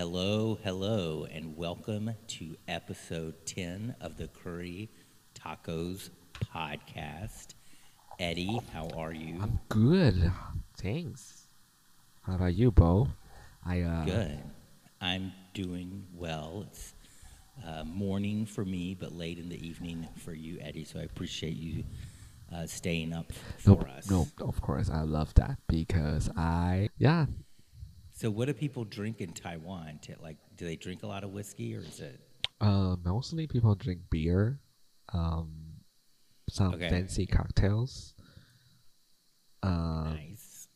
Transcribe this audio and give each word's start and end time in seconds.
Hello, 0.00 0.56
hello, 0.62 1.26
and 1.28 1.56
welcome 1.56 2.12
to 2.28 2.56
episode 2.68 3.34
10 3.46 3.96
of 4.00 4.16
the 4.16 4.28
Curry 4.28 4.88
Tacos 5.34 6.10
podcast. 6.54 7.54
Eddie, 8.20 8.60
how 8.72 8.88
are 8.96 9.12
you? 9.12 9.40
I'm 9.42 9.58
good. 9.68 10.30
Thanks. 10.80 11.48
How 12.22 12.36
about 12.36 12.54
you, 12.54 12.70
Bo? 12.70 13.08
I 13.66 13.80
uh 13.80 14.04
Good. 14.04 14.38
I'm 15.00 15.32
doing 15.52 16.06
well. 16.14 16.66
It's 16.68 16.94
uh, 17.66 17.82
morning 17.82 18.46
for 18.46 18.64
me, 18.64 18.94
but 18.94 19.10
late 19.10 19.40
in 19.40 19.48
the 19.48 19.66
evening 19.66 20.06
for 20.18 20.32
you, 20.32 20.60
Eddie. 20.60 20.84
So 20.84 21.00
I 21.00 21.02
appreciate 21.02 21.56
you 21.56 21.82
uh, 22.54 22.66
staying 22.66 23.12
up 23.12 23.32
for 23.58 23.88
us. 23.88 24.08
nope, 24.08 24.28
of 24.42 24.60
course 24.62 24.90
I 24.90 25.02
love 25.02 25.34
that 25.34 25.58
because 25.66 26.30
I 26.36 26.88
yeah, 26.98 27.26
So, 28.18 28.32
what 28.32 28.46
do 28.46 28.52
people 28.52 28.84
drink 28.84 29.20
in 29.20 29.30
Taiwan? 29.32 30.00
To, 30.02 30.16
like, 30.20 30.38
do 30.56 30.64
they 30.64 30.74
drink 30.74 31.04
a 31.04 31.06
lot 31.06 31.22
of 31.22 31.30
whiskey, 31.30 31.76
or 31.76 31.78
is 31.80 32.00
it? 32.00 32.18
uh 32.60 32.96
mostly 33.04 33.46
people 33.46 33.76
drink 33.76 34.00
beer, 34.10 34.58
um 35.12 35.52
some 36.50 36.74
Okay. 36.74 36.88
fancy 36.88 37.26
cocktails. 37.26 38.14
Uh 39.62 40.14
nice. 40.18 40.66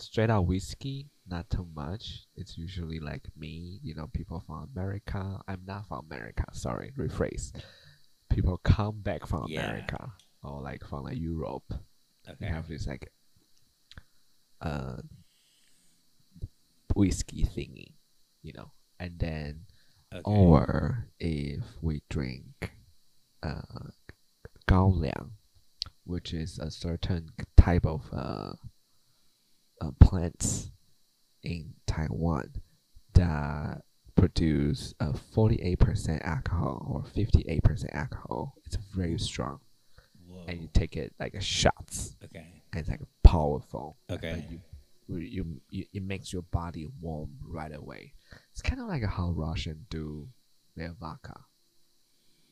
straight 0.00 0.28
out 0.30 0.46
whiskey, 0.48 1.10
not 1.28 1.48
too 1.50 1.68
much. 1.72 2.26
It's 2.34 2.58
usually 2.58 2.98
like 2.98 3.28
me, 3.36 3.78
you 3.84 3.94
know, 3.94 4.08
people 4.12 4.42
from 4.44 4.68
America. 4.74 5.40
I'm 5.46 5.62
not 5.64 5.86
from 5.86 6.06
America, 6.10 6.46
sorry, 6.52 6.92
rephrase. 6.98 7.52
People 8.28 8.58
come 8.64 9.02
back 9.02 9.24
from 9.26 9.46
Yeah. 9.48 9.60
America 9.62 10.12
or 10.42 10.60
like 10.60 10.82
from 10.84 11.04
like 11.04 11.18
Europe. 11.18 11.72
Okay. 12.28 12.46
have 12.46 12.66
this 12.66 12.88
like 12.88 13.12
uh 14.60 14.96
whiskey 16.96 17.44
thingy, 17.44 17.92
you 18.42 18.52
know. 18.54 18.72
And 18.98 19.18
then 19.18 19.66
okay. 20.12 20.22
or 20.24 21.08
if 21.20 21.62
we 21.82 22.02
drink 22.08 22.72
uh 23.42 23.90
gaoliang, 24.68 25.30
which 26.04 26.32
is 26.32 26.58
a 26.58 26.70
certain 26.70 27.28
type 27.56 27.86
of 27.86 28.02
uh, 28.12 28.52
uh 29.80 29.90
plants 30.00 30.70
in 31.42 31.74
Taiwan 31.86 32.50
that 33.14 33.82
produce 34.16 34.94
a 34.98 35.12
48% 35.12 36.20
alcohol 36.24 36.86
or 36.90 37.02
58% 37.02 37.94
alcohol. 37.94 38.54
It's 38.64 38.76
very 38.94 39.18
strong. 39.18 39.60
Whoa. 40.26 40.44
And 40.48 40.62
you 40.62 40.68
take 40.72 40.96
it 40.96 41.12
like 41.20 41.34
a 41.34 41.40
shots 41.40 42.16
Okay. 42.24 42.62
and 42.72 42.80
it's 42.80 42.88
like 42.88 43.00
powerful. 43.22 43.98
Like, 44.08 44.24
Okay. 44.24 44.46
you, 44.50 44.60
you, 45.08 45.60
you, 45.70 45.84
it 45.92 46.02
makes 46.02 46.32
your 46.32 46.42
body 46.42 46.86
warm 47.00 47.30
right 47.46 47.74
away. 47.74 48.12
It's 48.52 48.62
kind 48.62 48.80
of 48.80 48.88
like 48.88 49.04
how 49.04 49.30
Russian 49.30 49.86
do 49.90 50.28
their 50.76 50.92
vodka, 50.98 51.40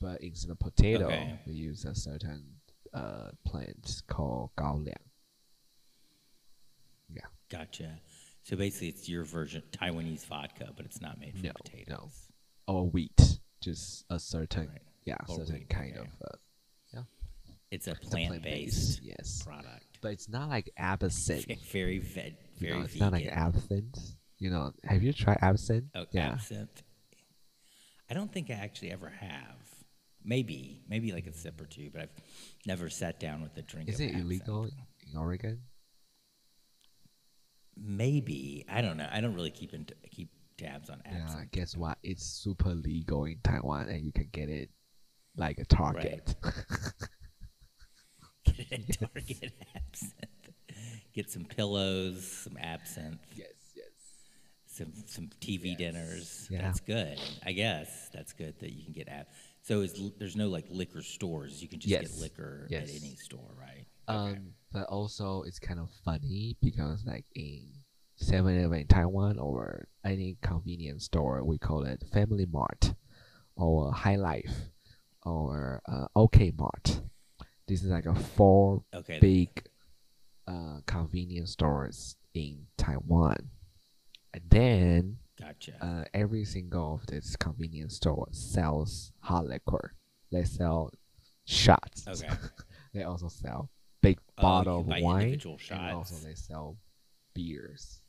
but 0.00 0.20
instead 0.22 0.50
of 0.50 0.58
potato, 0.58 1.06
Okay. 1.06 1.40
we 1.46 1.54
use 1.54 1.84
a 1.84 1.94
certain 1.94 2.44
uh 2.92 3.30
plant 3.44 4.02
called 4.06 4.50
gaoliang. 4.56 4.94
Yeah, 7.12 7.22
Gotcha. 7.50 7.98
So 8.44 8.56
basically, 8.56 8.88
it's 8.88 9.08
your 9.08 9.24
version 9.24 9.62
Taiwanese 9.72 10.26
vodka, 10.26 10.70
but 10.76 10.84
it's 10.84 11.00
not 11.00 11.18
made 11.18 11.32
from 11.32 11.42
No, 11.42 11.48
no. 11.48 11.54
potatoes. 11.64 12.28
or 12.66 12.88
wheat, 12.88 13.38
just 13.60 14.04
a 14.10 14.18
certain 14.18 14.68
Right. 14.68 14.82
yeah, 15.06 15.16
Or 15.28 15.36
certain 15.38 15.54
wheat, 15.60 15.68
kind 15.70 15.96
okay. 15.96 16.00
of 16.22 16.22
uh, 16.28 17.02
It's 17.70 17.88
a 17.88 17.92
it's 17.92 18.06
a 18.06 18.10
plant-based 18.10 19.00
Yes, 19.02 19.42
product. 19.44 19.98
but 20.00 20.12
it's 20.12 20.28
not 20.28 20.48
like 20.48 20.70
absinthe. 20.76 21.46
Very 21.72 21.98
veg, 21.98 22.36
You 22.58 22.68
very 22.68 22.78
know, 22.78 22.84
it's 22.84 22.96
not 22.96 23.12
like 23.12 23.26
absinthe. 23.26 23.98
You 24.38 24.50
know, 24.50 24.72
have 24.84 25.02
you 25.02 25.12
tried 25.12 25.38
absinthe? 25.42 25.86
Oh, 25.94 26.06
yeah. 26.12 26.32
absinthe. 26.32 26.82
I 28.10 28.14
don't 28.14 28.32
think 28.32 28.50
I 28.50 28.54
actually 28.54 28.92
ever 28.92 29.08
have. 29.08 29.56
Maybe, 30.24 30.82
maybe 30.88 31.12
like 31.12 31.26
a 31.26 31.32
sip 31.32 31.60
or 31.60 31.66
two, 31.66 31.90
but 31.92 32.02
I've 32.02 32.10
never 32.66 32.88
sat 32.88 33.20
down 33.20 33.42
with 33.42 33.56
a 33.56 33.62
drink. 33.62 33.88
Is 33.88 33.96
of 33.96 34.00
it 34.02 34.04
absinthe. 34.10 34.24
illegal 34.24 34.64
in 34.64 35.18
Oregon? 35.18 35.60
Maybe 37.76 38.64
I 38.68 38.82
don't 38.82 38.96
know. 38.96 39.08
I 39.10 39.20
don't 39.20 39.34
really 39.34 39.50
keep 39.50 39.74
in 39.74 39.86
keep 40.10 40.30
tabs 40.56 40.88
on 40.88 41.02
Yeah, 41.04 41.22
absinthe. 41.24 41.50
guess 41.50 41.76
what? 41.76 41.98
It's 42.02 42.24
super 42.24 42.70
legal 42.70 43.24
in 43.24 43.38
Taiwan, 43.42 43.88
and 43.88 44.04
you 44.04 44.12
can 44.12 44.28
get 44.32 44.48
it 44.48 44.70
like 45.36 45.58
a 45.58 45.64
Target. 45.64 46.36
Get 48.44 48.58
it 48.58 48.72
at 48.72 48.98
Target. 49.12 49.52
Get 51.14 51.30
some 51.30 51.44
pillows, 51.44 52.26
some 52.26 52.56
absinthe, 52.58 53.20
yes, 53.36 53.48
yes. 53.76 53.86
some 54.66 54.92
some 55.06 55.30
TV 55.40 55.66
Yes. 55.70 55.78
dinners. 55.78 56.48
Yeah. 56.50 56.62
That's 56.62 56.80
good. 56.80 57.20
I 57.46 57.52
guess 57.52 58.08
that's 58.12 58.32
good 58.32 58.58
that 58.60 58.72
you 58.72 58.82
can 58.84 58.92
get 58.92 59.08
ab. 59.08 59.26
So 59.62 59.80
is 59.82 59.94
there's 60.18 60.34
no 60.36 60.48
like 60.48 60.66
liquor 60.70 61.02
stores. 61.02 61.62
You 61.62 61.68
can 61.68 61.78
just 61.78 61.90
Yes. 61.90 62.02
get 62.10 62.20
liquor 62.20 62.66
Yes. 62.68 62.90
at 62.90 63.02
any 63.02 63.14
store, 63.14 63.54
right? 63.56 63.86
Um, 64.08 64.54
but 64.72 64.86
also 64.88 65.42
it's 65.42 65.58
kind 65.60 65.78
of 65.78 65.88
funny 66.04 66.56
because 66.60 67.04
like 67.06 67.24
in 67.34 67.68
7-Eleven 68.20 68.80
in 68.80 68.86
Taiwan 68.88 69.38
or 69.38 69.86
any 70.04 70.36
convenience 70.42 71.04
store, 71.04 71.42
we 71.44 71.58
call 71.58 71.84
it 71.84 72.02
Family 72.12 72.44
Mart 72.46 72.92
or 73.56 73.92
Hi-Life 73.92 74.52
or 75.24 75.80
uh, 75.86 76.06
OK 76.16 76.52
Mart. 76.58 77.00
This 77.66 77.82
is 77.84 77.90
like 77.90 78.06
a 78.06 78.14
four 78.14 78.84
Okay. 78.92 79.18
big 79.20 79.64
uh, 80.46 80.80
convenience 80.86 81.52
stores 81.52 82.16
in 82.34 82.66
Taiwan. 82.76 83.50
And 84.32 84.42
then 84.50 85.16
Gotcha. 85.40 85.72
uh, 85.80 86.04
every 86.12 86.44
single 86.44 86.94
of 86.94 87.06
this 87.06 87.36
convenience 87.36 87.96
store 87.96 88.28
sells 88.32 89.12
hot 89.20 89.46
liquor. 89.46 89.94
They 90.32 90.44
sell 90.44 90.90
shots. 91.44 92.04
okay. 92.08 92.28
they 92.94 93.02
also 93.04 93.28
sell 93.28 93.70
big 94.02 94.18
Oh, 94.38 94.42
bottle 94.42 94.80
of 94.80 94.86
wine, 94.86 95.40
and 95.70 95.92
also 95.92 96.16
they 96.26 96.34
sell 96.34 96.76
beers. 97.34 98.00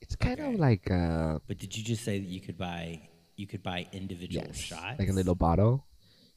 It's 0.00 0.14
kind 0.16 0.38
Okay. 0.40 0.54
of 0.54 0.60
like 0.60 0.90
uh, 0.90 1.38
But 1.46 1.58
did 1.58 1.76
you 1.76 1.82
just 1.82 2.04
say 2.04 2.18
that 2.20 2.28
you 2.28 2.40
could 2.40 2.56
buy 2.56 3.08
you 3.36 3.46
could 3.46 3.62
buy 3.62 3.86
individual 3.92 4.46
yes, 4.46 4.56
shots? 4.58 4.98
like 4.98 5.08
a 5.08 5.12
little 5.12 5.34
bottle. 5.34 5.86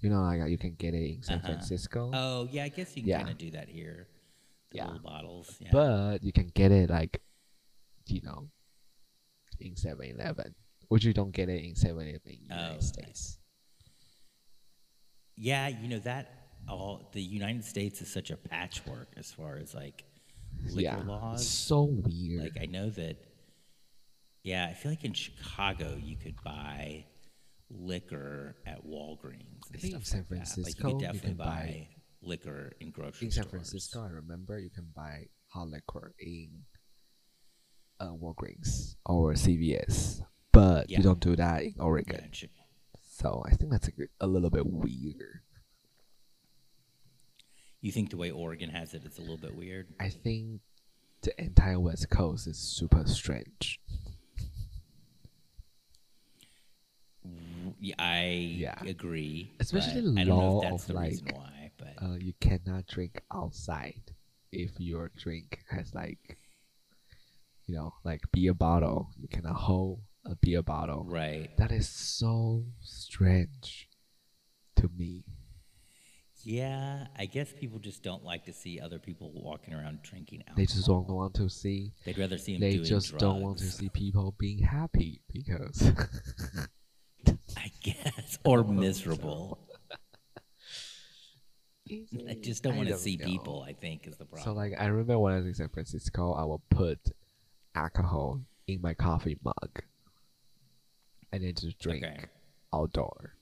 You 0.01 0.09
know, 0.09 0.21
like 0.23 0.49
you 0.49 0.57
can 0.57 0.73
get 0.75 0.93
it 0.93 1.15
in 1.15 1.23
San 1.23 1.37
Uh-huh. 1.37 1.47
Francisco, 1.47 2.11
Oh 2.13 2.47
yeah, 2.51 2.63
I 2.63 2.69
guess 2.69 2.95
you 2.97 3.03
can 3.03 3.09
Yeah. 3.09 3.17
kind 3.19 3.29
of 3.29 3.37
do 3.37 3.51
that 3.51 3.69
here. 3.69 4.07
The 4.71 4.77
Yeah. 4.77 4.85
little 4.87 5.01
bottles. 5.01 5.57
Yeah. 5.59 5.69
but 5.71 6.23
you 6.23 6.31
can 6.31 6.47
get 6.47 6.71
it 6.71 6.89
like, 6.89 7.21
you 8.07 8.21
know, 8.21 8.49
in 9.59 9.75
7-Eleven, 9.75 10.55
which 10.87 11.03
you 11.05 11.13
don't 11.13 11.31
get 11.31 11.49
it 11.49 11.63
in 11.63 11.75
7-Eleven 11.75 12.31
in 12.31 12.47
the 12.47 12.53
Oh, 12.55 12.57
United 12.57 12.73
nice. 12.75 12.87
States. 12.87 13.37
Yeah, 15.35 15.67
you 15.67 15.87
know 15.87 15.99
that 15.99 16.31
all 16.67 17.09
the 17.13 17.21
United 17.21 17.63
States 17.65 18.01
is 18.01 18.11
such 18.11 18.29
a 18.31 18.37
patchwork 18.37 19.09
as 19.17 19.31
far 19.31 19.57
as 19.57 19.73
like 19.73 20.03
liquor 20.65 20.81
yeah, 20.81 20.97
it's 20.99 21.07
laws. 21.07 21.47
so 21.47 21.83
weird. 21.83 22.41
Like 22.43 22.57
I 22.61 22.65
know 22.65 22.89
that. 22.91 23.17
Yeah, 24.43 24.65
I 24.65 24.73
feel 24.73 24.91
like 24.91 25.03
in 25.05 25.13
Chicago 25.13 25.95
you 26.01 26.15
could 26.15 26.35
buy 26.43 27.05
liquor 27.73 28.55
at 28.65 28.85
Walgreens. 28.85 29.63
I 29.73 29.77
think 29.77 29.95
in 29.95 30.03
San 30.03 30.19
like 30.19 30.29
that. 30.29 30.35
Like 30.39 30.47
Francisco, 30.47 30.87
you 30.89 30.93
you 30.95 30.99
definitely 31.01 31.29
can 31.29 31.37
buy, 31.37 31.87
liquor 32.21 32.71
in 32.79 32.91
grocery 32.91 33.27
in 33.27 33.31
San 33.31 33.43
stores. 33.43 33.49
Francisco, 33.69 34.03
I 34.03 34.09
remember 34.09 34.59
you 34.59 34.69
can 34.69 34.87
buy 34.95 35.27
hot 35.47 35.67
liquor 35.69 36.13
in 36.19 36.63
uh, 37.99 38.11
Walgreens 38.13 38.95
or 39.05 39.33
CVS, 39.33 40.21
but 40.51 40.89
Yeah. 40.89 40.97
you 40.97 41.03
don't 41.03 41.19
do 41.19 41.35
that 41.35 41.63
in 41.63 41.75
Oregon. 41.79 42.31
So 43.13 43.43
I 43.45 43.51
think 43.55 43.71
that's 43.71 43.87
a, 43.87 43.91
a 44.19 44.27
little 44.27 44.49
bit 44.49 44.65
weird. 44.65 45.41
You 47.81 47.91
think 47.91 48.09
the 48.11 48.17
way 48.17 48.29
Oregon 48.31 48.69
has 48.69 48.93
it, 48.93 49.03
it's 49.05 49.17
a 49.17 49.21
little 49.21 49.37
bit 49.37 49.55
weird. 49.55 49.87
I 49.99 50.09
think 50.09 50.61
the 51.21 51.39
entire 51.41 51.79
West 51.79 52.09
Coast 52.09 52.47
is 52.47 52.57
super 52.59 53.05
strange. 53.07 53.79
Yeah, 57.81 57.95
I 57.97 58.25
Yeah. 58.59 58.81
agree. 58.85 59.51
Especially 59.59 60.01
the 60.01 60.11
I 60.21 60.23
don't 60.23 60.37
know 60.37 60.51
law 60.53 60.57
if 60.61 60.69
that's 60.69 60.83
of, 60.83 60.87
the 60.95 61.01
reason 61.01 61.25
like, 61.25 61.35
why, 61.35 61.71
but 61.77 61.93
Uh, 62.01 62.15
you 62.15 62.33
cannot 62.39 62.85
drink 62.87 63.21
outside 63.33 64.13
if 64.51 64.79
your 64.79 65.09
drink 65.17 65.63
has 65.69 65.93
like, 65.95 66.37
you 67.65 67.75
know, 67.75 67.93
like 68.03 68.21
beer 68.31 68.53
bottle. 68.53 69.09
You 69.17 69.27
cannot 69.27 69.55
hold 69.55 70.01
a 70.25 70.35
beer 70.35 70.61
bottle. 70.61 71.05
right. 71.09 71.49
That 71.57 71.71
is 71.71 71.89
so 71.89 72.65
strange 72.81 73.89
to 74.75 74.87
me. 74.95 75.25
Yeah, 76.43 77.07
I 77.17 77.25
guess 77.27 77.51
people 77.53 77.79
just 77.79 78.01
don't 78.03 78.23
like 78.23 78.45
to 78.45 78.53
see 78.53 78.79
other 78.79 78.97
people 78.99 79.31
walking 79.33 79.73
around 79.75 80.01
drinking 80.01 80.39
alcohol. 80.41 80.57
They 80.57 80.65
just 80.65 80.87
don't 80.87 81.07
want 81.07 81.33
to 81.35 81.49
see. 81.49 81.93
They'd 82.05 82.17
rather 82.17 82.37
see 82.37 82.53
them 82.53 82.61
They 82.61 82.77
just 82.77 83.09
drugs. 83.09 83.21
don't 83.21 83.41
want 83.41 83.57
to 83.59 83.65
see 83.65 83.89
people 83.89 84.33
being 84.39 84.59
happy 84.59 85.21
because 85.31 85.91
I 87.63 87.71
guess, 87.83 88.37
or 88.43 88.63
miserable. 88.85 89.59
I 92.29 92.37
just 92.41 92.63
don't 92.63 92.73
I 92.73 92.77
want 92.77 92.89
to 92.89 92.97
see 92.97 93.17
know. 93.17 93.25
people. 93.25 93.65
I 93.67 93.73
think 93.73 94.07
is 94.07 94.17
the 94.17 94.25
problem. 94.25 94.43
So 94.43 94.53
like 94.53 94.73
I 94.79 94.85
remember 94.85 95.19
when 95.19 95.33
I 95.33 95.37
was 95.37 95.45
in 95.45 95.53
San 95.53 95.69
Francisco, 95.69 96.33
I 96.33 96.43
will 96.45 96.61
put 96.69 96.99
alcohol 97.75 98.41
in 98.67 98.81
my 98.81 98.93
coffee 98.93 99.37
mug, 99.43 99.81
and 101.33 101.43
then 101.43 101.53
just 101.53 101.79
drink 101.79 102.03
Okay. 102.05 102.25
outdoor. 102.73 103.33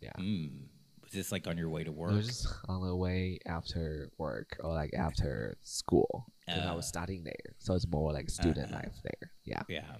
Yeah. 0.00 0.12
Mm. 0.18 0.66
Was 1.02 1.12
this 1.12 1.32
like 1.32 1.46
on 1.48 1.58
your 1.58 1.68
way 1.70 1.82
to 1.84 1.90
It 1.90 1.96
work? 1.96 2.12
was 2.12 2.26
just 2.28 2.46
on 2.68 2.86
the 2.86 2.94
way 2.94 3.38
after 3.46 4.10
work 4.18 4.56
or 4.62 4.72
like 4.72 4.94
after 4.94 5.56
school. 5.62 6.26
And 6.46 6.60
I 6.62 6.74
was 6.74 6.84
Uh. 6.86 6.88
studying 6.88 7.24
there, 7.24 7.54
so 7.58 7.74
it's 7.74 7.86
more 7.88 8.12
like 8.12 8.30
student 8.30 8.70
Uh. 8.72 8.76
life 8.76 8.94
there. 9.02 9.30
Yeah. 9.44 9.62
Yeah. 9.68 9.96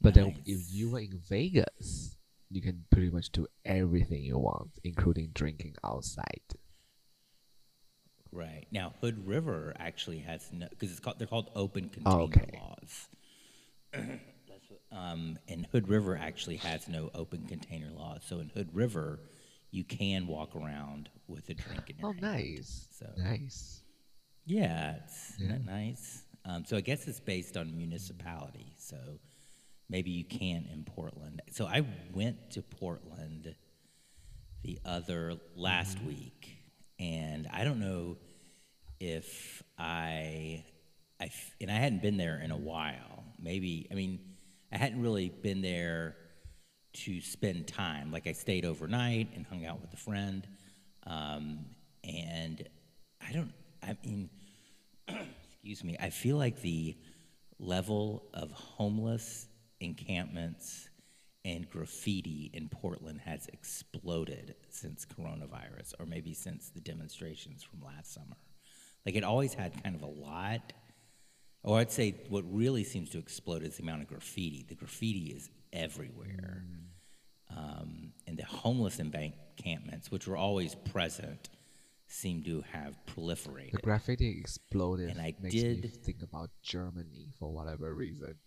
But 0.00 0.14
then 0.14 0.34
if 0.46 0.60
you 0.70 0.90
were 0.90 1.00
in 1.00 1.18
Vegas, 1.28 2.16
you 2.50 2.62
can 2.62 2.84
pretty 2.90 3.10
much 3.10 3.30
do 3.30 3.46
everything 3.64 4.22
you 4.22 4.38
want, 4.38 4.70
including 4.84 5.30
drinking 5.34 5.74
outside. 5.84 6.40
Right. 8.30 8.66
Now, 8.70 8.92
Hood 9.00 9.26
River 9.26 9.74
actually 9.78 10.18
has 10.18 10.48
no, 10.52 10.68
because 10.70 10.90
it's 10.90 11.00
called, 11.00 11.18
they're 11.18 11.26
called 11.26 11.50
open 11.56 11.88
container 11.88 12.16
Oh, 12.18 12.24
okay. 12.24 12.50
laws. 12.52 13.08
That's 13.92 14.68
what, 14.68 14.80
um, 14.92 15.38
and 15.48 15.66
Hood 15.72 15.88
River 15.88 16.16
actually 16.20 16.56
has 16.58 16.88
no 16.88 17.10
open 17.14 17.46
container 17.46 17.90
laws. 17.90 18.20
So 18.26 18.38
in 18.38 18.50
Hood 18.50 18.68
River, 18.74 19.18
you 19.70 19.82
can 19.84 20.26
walk 20.26 20.54
around 20.54 21.08
with 21.26 21.48
a 21.48 21.54
drink 21.54 21.88
in 21.90 21.96
your 21.98 22.08
Oh, 22.08 22.12
hand. 22.12 22.22
nice. 22.22 22.86
So 22.90 23.06
Nice. 23.16 23.82
yeah, 24.46 24.96
it's 25.04 25.38
Yeah. 25.40 25.58
nice. 25.64 26.22
Um, 26.44 26.64
so 26.64 26.76
I 26.76 26.80
guess 26.80 27.08
it's 27.08 27.20
based 27.20 27.56
on 27.56 27.76
municipality. 27.76 28.74
So 28.78 28.96
maybe 29.88 30.10
you 30.10 30.24
can 30.24 30.68
in 30.72 30.84
Portland. 30.84 31.42
So 31.50 31.66
I 31.66 31.86
went 32.12 32.50
to 32.52 32.62
Portland 32.62 33.54
the 34.62 34.78
other 34.84 35.36
last 35.56 36.02
week, 36.02 36.58
and 36.98 37.48
I 37.52 37.64
don't 37.64 37.80
know 37.80 38.16
if 39.00 39.62
I, 39.78 40.64
I, 41.20 41.30
and 41.60 41.70
I 41.70 41.74
hadn't 41.74 42.02
been 42.02 42.16
there 42.16 42.40
in 42.40 42.50
a 42.50 42.56
while. 42.56 43.24
Maybe 43.40 43.86
I 43.90 43.94
mean, 43.94 44.18
I 44.72 44.76
hadn't 44.76 45.00
really 45.00 45.28
been 45.28 45.62
there 45.62 46.16
to 47.04 47.20
spend 47.20 47.68
time. 47.68 48.10
Like 48.10 48.26
I 48.26 48.32
stayed 48.32 48.64
overnight 48.64 49.28
and 49.34 49.46
hung 49.46 49.64
out 49.64 49.80
with 49.80 49.92
a 49.92 49.96
friend, 49.96 50.46
um, 51.06 51.64
and 52.04 52.68
I 53.26 53.32
don't. 53.32 53.52
I 53.82 53.96
mean, 54.04 54.28
excuse 55.08 55.84
me. 55.84 55.96
I 56.00 56.10
feel 56.10 56.36
like 56.36 56.60
the 56.60 56.96
level 57.60 58.24
of 58.34 58.50
homeless 58.50 59.46
encampments 59.80 60.88
and 61.44 61.68
graffiti 61.70 62.50
in 62.52 62.68
Portland 62.68 63.20
has 63.24 63.46
exploded 63.52 64.54
since 64.68 65.06
coronavirus, 65.06 65.94
or 65.98 66.06
maybe 66.06 66.34
since 66.34 66.70
the 66.70 66.80
demonstrations 66.80 67.62
from 67.62 67.80
last 67.82 68.12
summer. 68.12 68.36
Like 69.06 69.14
it 69.14 69.24
always 69.24 69.54
had 69.54 69.82
kind 69.82 69.94
of 69.94 70.02
a 70.02 70.06
lot, 70.06 70.72
or 71.62 71.78
I'd 71.78 71.90
say 71.90 72.14
what 72.28 72.44
really 72.46 72.84
seems 72.84 73.10
to 73.10 73.18
explode 73.18 73.62
is 73.62 73.76
the 73.76 73.82
amount 73.82 74.02
of 74.02 74.08
graffiti. 74.08 74.66
The 74.68 74.74
graffiti 74.74 75.32
is 75.32 75.48
everywhere. 75.72 76.64
Um, 77.56 78.12
and 78.26 78.36
the 78.36 78.44
homeless 78.44 78.98
encampments, 78.98 80.10
which 80.10 80.26
were 80.26 80.36
always 80.36 80.74
present, 80.74 81.48
seem 82.06 82.42
to 82.42 82.62
have 82.72 82.98
proliferated. 83.06 83.72
The 83.72 83.78
graffiti 83.78 84.38
exploded. 84.38 85.10
And 85.10 85.20
I 85.20 85.30
did- 85.30 86.02
think 86.04 86.22
about 86.22 86.50
Germany 86.62 87.32
for 87.38 87.50
whatever 87.50 87.94
reason. 87.94 88.38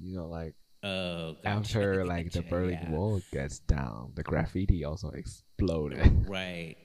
You 0.00 0.16
know, 0.16 0.28
like 0.28 0.54
Oh, 0.82 1.36
gotcha, 1.42 1.48
after 1.48 2.04
like 2.06 2.32
the 2.32 2.42
Berlin 2.42 2.78
yeah. 2.82 2.90
Wall 2.90 3.20
gets 3.32 3.58
down, 3.58 4.12
the 4.14 4.22
graffiti 4.22 4.84
also 4.84 5.10
exploded. 5.10 6.26
Right. 6.28 6.76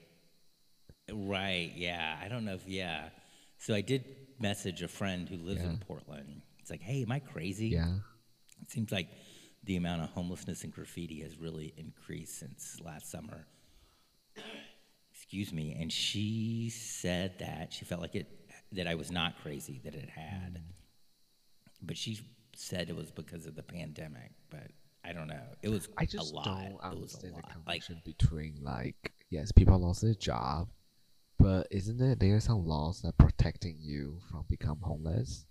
Right. 1.10 1.72
Yeah. 1.76 2.18
I 2.22 2.28
don't 2.28 2.44
know 2.44 2.54
if, 2.54 2.68
yeah. 2.68 3.08
So 3.58 3.74
I 3.74 3.80
did 3.80 4.04
message 4.38 4.82
a 4.82 4.88
friend 4.88 5.28
who 5.28 5.36
lives 5.36 5.62
in 5.62 5.78
Portland. 5.78 6.42
It's 6.58 6.70
like, 6.70 6.82
hey, 6.82 7.02
am 7.02 7.12
I 7.12 7.20
crazy? 7.20 7.68
yeah. 7.68 7.94
It 8.62 8.70
seems 8.70 8.90
like 8.90 9.08
the 9.64 9.76
amount 9.76 10.02
of 10.02 10.10
homelessness 10.10 10.64
and 10.64 10.72
graffiti 10.72 11.20
has 11.22 11.38
really 11.38 11.72
increased 11.76 12.38
since 12.38 12.78
last 12.84 13.10
summer. 13.10 13.46
Excuse 15.14 15.52
me. 15.52 15.76
And 15.78 15.90
she 15.90 16.70
said 16.70 17.38
that 17.38 17.72
she 17.72 17.84
felt 17.84 18.02
like 18.02 18.14
it, 18.14 18.26
that 18.72 18.86
I 18.86 18.94
was 18.94 19.10
not 19.10 19.40
crazy, 19.42 19.80
that 19.84 19.94
it 19.94 20.10
had. 20.10 20.54
Mm. 20.54 20.62
But 21.82 21.96
she 21.96 22.18
said 22.58 22.88
it 22.88 22.96
was 22.96 23.10
because 23.10 23.46
of 23.46 23.54
the 23.54 23.62
pandemic. 23.62 24.32
But 24.50 24.68
I 25.04 25.12
don't 25.12 25.28
know. 25.28 25.42
It 25.62 25.68
was 25.68 25.88
I 25.96 26.04
just 26.06 26.32
a 26.32 26.34
lot. 26.36 26.44
don't 26.44 26.64
it 26.64 26.72
was 26.72 26.82
a 26.82 26.86
understand 26.86 27.32
the 27.32 27.36
lot. 27.36 27.44
Like, 27.44 27.64
connection 27.64 28.02
between 28.04 28.54
like 28.62 29.12
yes, 29.30 29.52
people 29.52 29.78
lost 29.78 30.02
their 30.02 30.14
job, 30.14 30.68
but 31.38 31.66
isn't 31.70 31.98
there 31.98 32.14
there 32.14 32.36
are 32.36 32.40
some 32.40 32.66
laws 32.66 33.02
that 33.02 33.16
protecting 33.18 33.76
you 33.78 34.20
from 34.30 34.44
become 34.48 34.78
homeless? 34.82 35.46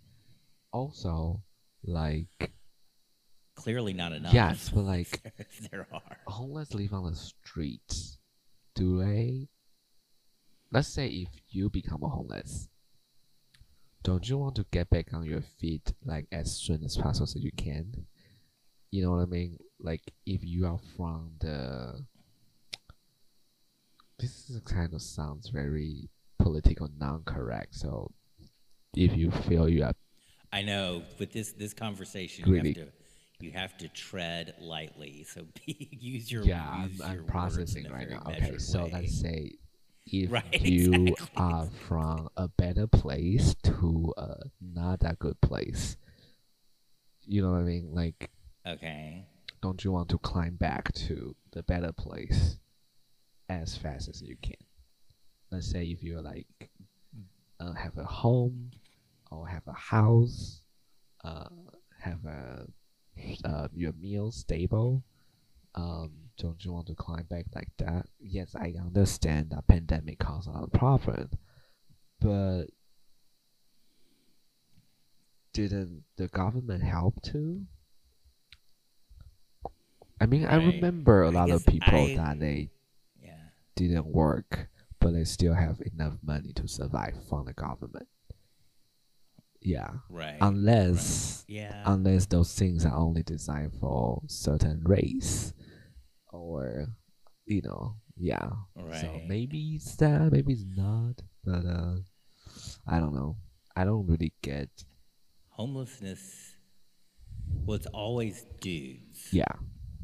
Also, 0.72 1.42
like 1.86 2.52
clearly 3.56 3.94
not 3.94 4.12
enough. 4.12 4.34
yes, 4.34 4.70
but 4.70 4.84
like 4.84 5.22
there 5.72 5.88
are. 5.94 6.18
homeless 6.28 6.74
live 6.74 6.94
on 6.94 7.10
the 7.10 7.16
streets. 7.16 8.18
Do 8.76 9.00
they? 9.00 9.48
Let's 10.72 10.90
say 10.90 11.08
if 11.08 11.30
you 11.50 11.70
become 11.70 12.04
a 12.04 12.10
homeless, 12.10 12.68
don't 14.06 14.30
you 14.30 14.38
want 14.38 14.56
to 14.56 14.66
get 14.72 14.88
back 14.92 15.12
on 15.14 15.26
your 15.26 15.42
feet 15.42 15.92
like 16.06 16.28
as 16.32 16.56
soon 16.56 16.84
as 16.84 16.96
possible 16.96 17.26
so 17.26 17.40
you 17.40 17.52
can? 17.58 18.06
You 18.92 19.04
know 19.04 19.12
what 19.12 19.22
I 19.22 19.26
mean? 19.26 19.58
Like 19.80 20.14
if 20.28 20.44
you 20.44 20.68
are 20.68 20.80
from 20.96 21.32
the 21.40 22.06
this 24.20 24.48
is 24.50 24.62
kind 24.62 24.94
of 24.94 25.02
sounds 25.02 25.50
very 25.50 26.08
political 26.38 26.88
non-correct. 27.00 27.74
So 27.74 28.12
if 28.96 29.18
you 29.18 29.32
feel 29.32 29.68
you 29.68 29.84
are 29.84 29.94
I 30.54 30.62
know, 30.62 31.02
but 31.18 31.34
this 31.34 31.54
this 31.54 31.74
conversation 31.74 32.50
Really? 32.50 32.70
you 32.70 32.76
have 32.76 32.86
to 32.86 33.46
you 33.46 33.52
have 33.52 33.78
to 33.80 33.88
tread 33.88 34.54
lightly. 34.62 35.26
So 35.28 35.48
be, 35.66 35.90
use 36.00 36.32
your 36.32 36.44
yeah, 36.44 36.64
I'm, 36.70 36.92
use 36.92 37.02
I'm 37.02 37.18
words 37.18 37.32
processing 37.32 37.92
right 37.92 38.08
now. 38.08 38.22
Okay, 38.28 38.40
measured 38.40 38.62
so 38.62 38.88
let's 38.94 39.20
say 39.20 39.54
if 40.06 40.32
Right, 40.32 40.46
you 40.64 41.16
exactly. 41.18 41.26
are 41.36 41.70
from 41.88 42.30
a 42.38 42.48
better 42.48 42.88
place 42.88 43.56
to 43.64 44.14
a 44.18 44.38
not 44.62 45.00
that 45.02 45.20
good 45.20 45.40
place, 45.42 45.98
you 47.26 47.42
know 47.42 47.52
what 47.52 47.60
I 47.60 47.64
mean? 47.64 47.94
Like, 47.94 48.30
okay. 48.68 49.28
don't 49.62 49.84
you 49.84 49.92
want 49.92 50.10
to 50.10 50.18
climb 50.20 50.56
back 50.56 50.94
to 50.94 51.36
the 51.52 51.64
better 51.64 51.92
place 51.92 52.58
as 53.50 53.78
fast 53.78 54.10
as 54.10 54.22
you 54.22 54.36
can? 54.42 54.56
Let's 55.52 55.70
say 55.70 55.86
if 55.86 56.04
you're 56.04 56.22
like 56.22 56.70
uh, 57.60 57.74
have 57.74 57.98
a 57.98 58.04
home 58.06 58.72
or 59.32 59.48
have 59.48 59.68
a 59.68 59.74
house, 59.74 60.62
uh, 61.24 61.50
have 62.00 62.24
a 62.26 62.68
uh, 63.46 63.68
your 63.74 63.94
meal 63.94 64.32
stable. 64.32 65.04
Um, 65.76 66.25
don't 66.38 66.64
you 66.66 66.74
want 66.74 66.88
to 66.88 66.96
climb 66.96 67.24
back 67.30 67.46
like 67.56 67.70
that? 67.78 68.08
Yes, 68.20 68.56
I 68.56 68.74
understand 68.80 69.52
that 69.52 69.68
pandemic 69.68 70.20
caused 70.20 70.48
a 70.48 70.52
lot 70.52 70.64
of 70.64 70.74
problem, 70.74 71.30
but 72.20 72.66
didn't 75.54 76.04
the 76.18 76.28
government 76.28 76.84
help 76.84 77.22
too? 77.22 77.66
I 80.20 80.26
mean, 80.26 80.46
I 80.46 80.58
Right. 80.58 80.74
remember 80.76 81.24
a 81.24 81.28
I 81.28 81.32
lot 81.32 81.50
of 81.52 81.66
people 81.66 82.06
I- 82.06 82.16
that 82.16 82.40
they 82.40 82.72
Yeah. 83.22 83.50
didn't 83.76 84.08
work, 84.08 84.70
but 85.00 85.12
they 85.12 85.24
still 85.26 85.54
have 85.54 85.82
enough 85.82 86.18
money 86.24 86.54
to 86.54 86.68
survive 86.68 87.26
from 87.28 87.46
the 87.46 87.54
government. 87.54 88.08
Yeah, 89.62 90.00
Right. 90.10 90.38
unless 90.42 91.44
yeah. 91.48 91.82
unless 91.92 92.28
those 92.28 92.54
things 92.54 92.86
are 92.86 92.94
only 92.96 93.24
designed 93.24 93.74
for 93.74 94.22
certain 94.28 94.84
race, 94.84 95.54
or 96.40 96.88
you 97.46 97.62
know, 97.62 97.96
yeah. 98.18 98.50
So 99.02 99.22
maybe 99.28 99.76
it's 99.76 99.96
that, 99.98 100.32
maybe 100.32 100.54
it's 100.54 100.66
not, 100.76 101.22
but 101.44 101.66
uh, 101.66 101.96
I 102.88 103.00
don't 103.00 103.14
know. 103.14 103.38
I 103.76 103.84
don't 103.84 104.08
really 104.08 104.34
get. 104.42 104.70
Homelessness. 105.50 106.56
Well, 107.66 107.76
it's 107.76 107.88
always 107.88 108.46
dudes. 108.62 109.30
Yeah, 109.32 109.46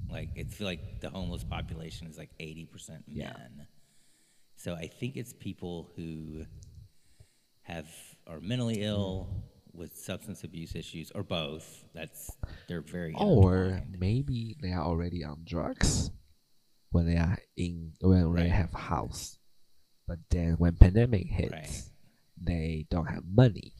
Like 0.09 0.29
it's 0.35 0.59
like 0.59 1.01
the 1.01 1.09
homeless 1.09 1.43
population 1.43 2.07
is 2.07 2.17
like 2.17 2.29
eighty 2.39 2.65
percent 2.65 3.03
men. 3.07 3.17
Yeah. 3.57 3.63
So 4.55 4.75
I 4.75 4.87
think 4.87 5.17
it's 5.17 5.33
people 5.33 5.89
who 5.95 6.45
have 7.63 7.87
are 8.27 8.39
mentally 8.39 8.83
ill 8.83 9.43
with 9.73 9.97
substance 9.97 10.43
abuse 10.43 10.75
issues 10.75 11.11
or 11.15 11.23
both. 11.23 11.83
That's 11.93 12.29
they're 12.67 12.81
very 12.81 13.13
or 13.17 13.63
intertwined. 13.65 13.97
maybe 13.99 14.55
they 14.61 14.71
are 14.71 14.83
already 14.83 15.23
on 15.23 15.41
drugs 15.45 16.11
when 16.91 17.05
they 17.05 17.17
are 17.17 17.37
in 17.57 17.93
when 18.01 18.33
they 18.35 18.49
have 18.49 18.73
house, 18.73 19.37
but 20.07 20.19
then 20.29 20.53
when 20.57 20.75
pandemic 20.75 21.27
hits, 21.27 21.51
Right. 21.51 21.83
they 22.37 22.85
don't 22.89 23.07
have 23.07 23.23
money. 23.25 23.73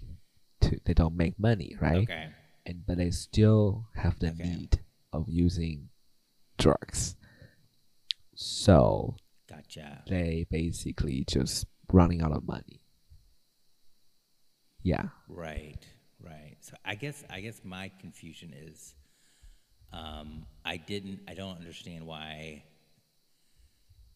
To 0.62 0.80
they 0.86 0.94
don't 0.94 1.15
make 1.18 1.39
money, 1.39 1.75
right? 1.80 2.03
Okay. 2.03 2.30
and 2.65 2.86
but 2.86 2.98
they 2.98 3.10
still 3.12 3.88
have 3.96 4.20
the 4.20 4.30
Okay. 4.30 4.44
need 4.44 4.80
of 5.12 5.27
using 5.27 5.89
drugs. 6.58 7.15
So 8.36 9.18
Gotcha. 9.48 10.03
they 10.08 10.46
basically 10.50 11.25
just 11.25 11.65
running 11.91 12.22
out 12.22 12.32
of 12.32 12.46
money. 12.46 12.82
Yeah. 14.84 15.10
Right. 15.27 15.80
Right. 16.20 16.58
So 16.62 16.75
I 16.86 16.96
guess 16.96 17.24
I 17.30 17.41
guess 17.41 17.62
my 17.63 17.91
confusion 18.00 18.53
is, 18.53 18.94
um, 19.91 20.46
I 20.63 20.77
didn't 20.77 21.22
I 21.27 21.34
don't 21.34 21.58
understand 21.58 22.06
why 22.06 22.63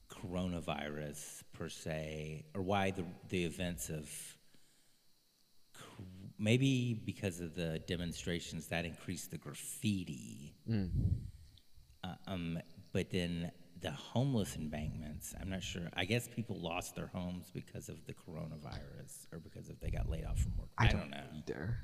coronavirus 0.10 1.44
per 1.54 1.70
se, 1.70 2.46
or 2.54 2.62
why 2.62 2.92
the 2.92 3.06
the 3.30 3.44
events 3.44 3.90
of 3.90 4.10
maybe 6.38 6.94
because 6.94 7.40
of 7.40 7.56
the 7.56 7.80
demonstrations 7.88 8.68
that 8.68 8.86
increased 8.86 9.32
the 9.32 9.38
graffiti. 9.38 10.54
Uh, 12.04 12.16
um, 12.28 12.60
but 12.92 13.10
then 13.10 13.52
the 13.82 13.92
homeless 13.92 14.56
embankments, 14.56 15.34
I'm 15.40 15.50
not 15.50 15.64
sure. 15.64 15.84
I 15.96 16.06
guess 16.06 16.28
people 16.28 16.60
lost 16.60 16.96
their 16.96 17.08
homes 17.08 17.52
because 17.54 17.90
of 17.90 18.06
the 18.06 18.14
coronavirus 18.14 19.28
or 19.32 19.40
because 19.40 19.70
if 19.70 19.80
they 19.80 19.90
got 19.90 20.10
laid 20.10 20.26
off 20.26 20.40
from 20.40 20.54
work. 20.58 20.70
I, 20.78 20.88
don't, 20.88 21.10
know. 21.10 21.24
either. 21.38 21.78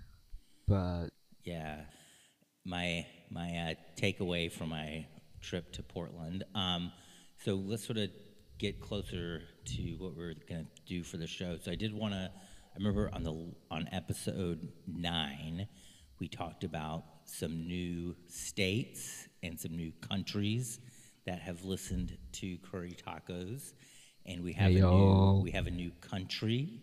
But 0.67 1.07
Yeah, 1.43 1.81
my 2.65 3.05
my 3.29 3.49
uh, 3.71 3.73
takeaway 3.99 4.51
from 4.51 4.69
my 4.69 5.05
trip 5.41 5.71
to 5.73 5.83
Portland. 5.83 6.43
Um, 6.55 6.91
so 7.43 7.55
let's 7.55 7.85
sort 7.85 7.97
of 7.97 8.09
get 8.59 8.79
closer 8.79 9.41
to 9.65 9.81
what 9.97 10.15
we're 10.15 10.35
gonna 10.47 10.65
do 10.85 11.03
for 11.03 11.17
the 11.17 11.27
show. 11.27 11.57
So 11.61 11.71
I 11.71 11.75
did 11.75 11.93
want 11.93 12.13
to. 12.13 12.29
I 12.73 12.77
remember 12.77 13.09
on 13.13 13.23
the 13.23 13.53
on 13.69 13.89
episode 13.91 14.69
nine, 14.87 15.67
we 16.19 16.27
talked 16.27 16.63
about 16.63 17.03
some 17.25 17.67
new 17.67 18.15
states 18.27 19.27
and 19.43 19.59
some 19.59 19.75
new 19.75 19.91
countries 20.07 20.79
that 21.25 21.39
have 21.41 21.63
listened 21.65 22.17
to 22.33 22.57
Curry 22.59 22.95
Tacos, 23.05 23.73
and 24.25 24.43
we 24.43 24.53
have 24.53 24.71
a 24.71 24.75
Heyo. 24.75 24.91
new 25.37 25.41
we 25.43 25.51
have 25.51 25.67
a 25.67 25.71
new 25.71 25.91
country. 26.01 26.81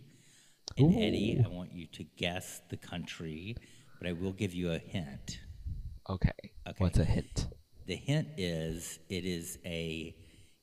And 0.76 0.94
Eddie, 0.94 1.40
I 1.42 1.48
want 1.48 1.72
you 1.72 1.86
to 1.92 2.04
guess 2.16 2.60
the 2.68 2.76
country, 2.76 3.56
but 3.98 4.08
I 4.08 4.12
will 4.12 4.32
give 4.32 4.52
you 4.54 4.72
a 4.72 4.78
hint. 4.78 5.40
okay. 6.08 6.30
Okay. 6.68 6.76
What's 6.78 6.98
a 6.98 7.04
hint? 7.04 7.46
The 7.86 7.96
hint 7.96 8.28
is 8.36 8.98
it 9.08 9.24
is 9.24 9.58
a 9.64 10.14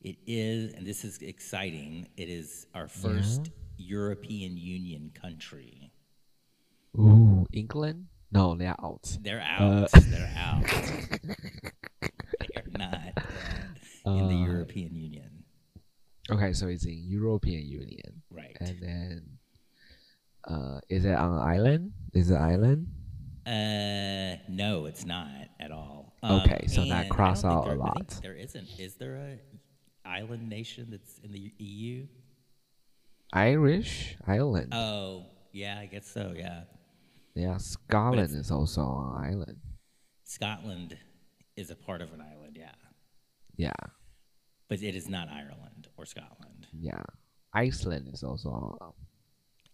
it 0.10 0.18
is 0.28 0.74
and 0.74 0.86
this 0.86 1.04
is 1.04 1.18
exciting. 1.22 2.08
It 2.18 2.30
is 2.30 2.68
our 2.74 2.88
first 2.88 3.50
European 3.78 4.56
Union 4.58 5.12
country. 5.14 5.92
Ooh, 6.98 7.46
England? 7.52 8.06
No, 8.32 8.56
they're 8.56 8.76
out. 8.80 9.18
They're 9.22 9.42
Uh. 9.42 9.84
out. 9.84 9.92
They're 10.12 10.34
out. 10.36 10.66
They're 12.02 12.72
not 12.78 13.00
uh, 14.06 14.12
in 14.20 14.28
the 14.28 14.36
Uh, 14.36 14.46
European 14.46 14.96
Union. 14.96 15.32
Okay, 16.32 16.54
so 16.54 16.68
it's 16.68 16.86
in 16.86 17.04
European 17.06 17.66
Union, 17.68 18.22
Right. 18.32 18.58
and 18.60 18.80
then, 18.82 19.38
uh, 20.48 20.80
is 20.90 21.06
it 21.06 21.14
on 21.14 21.34
an 21.34 21.40
island? 21.40 21.92
Is 22.14 22.32
it 22.32 22.36
an 22.36 22.42
island? 22.42 22.88
Uh, 23.46 24.42
no, 24.50 24.86
it's 24.86 25.06
not 25.06 25.28
at 25.60 25.72
all. 25.72 26.14
Okay, 26.24 26.66
so 26.68 26.82
that 26.82 26.84
and 26.84 26.94
I 26.94 27.02
don't 27.04 27.10
cross 27.12 27.44
out 27.46 27.66
a 27.66 27.70
there- 27.70 27.82
I 27.82 27.86
think 27.94 28.12
lot. 28.12 28.20
There 28.24 28.34
isn't. 28.34 28.68
Is 28.80 28.96
there 28.96 29.16
a 29.18 29.38
island 30.06 30.50
nation 30.50 30.88
that's 30.92 31.20
in 31.24 31.32
the 31.32 31.52
EU? 31.58 32.06
Irish 33.34 34.16
island. 34.28 34.74
Oh, 34.74 35.26
yeah, 35.52 35.80
I 35.80 35.86
guess 35.88 36.08
so. 36.08 36.34
Yeah, 36.36 36.64
yeah, 37.34 37.58
Scotland 37.58 38.36
is 38.36 38.52
also 38.52 38.82
an 38.82 39.26
island. 39.34 39.58
Scotland 40.24 40.98
is 41.56 41.70
a 41.70 41.76
part 41.76 42.02
of 42.02 42.14
an 42.14 42.22
island. 42.22 42.58
Yeah, 42.60 42.72
Yeah, 43.58 43.72
but 44.70 44.82
it 44.82 44.96
is 44.96 45.10
not 45.10 45.28
Ireland 45.30 45.88
or 45.98 46.06
Scotland. 46.06 46.68
yeah. 46.78 47.02
Iceland 47.54 48.10
is 48.14 48.22
also. 48.22 48.78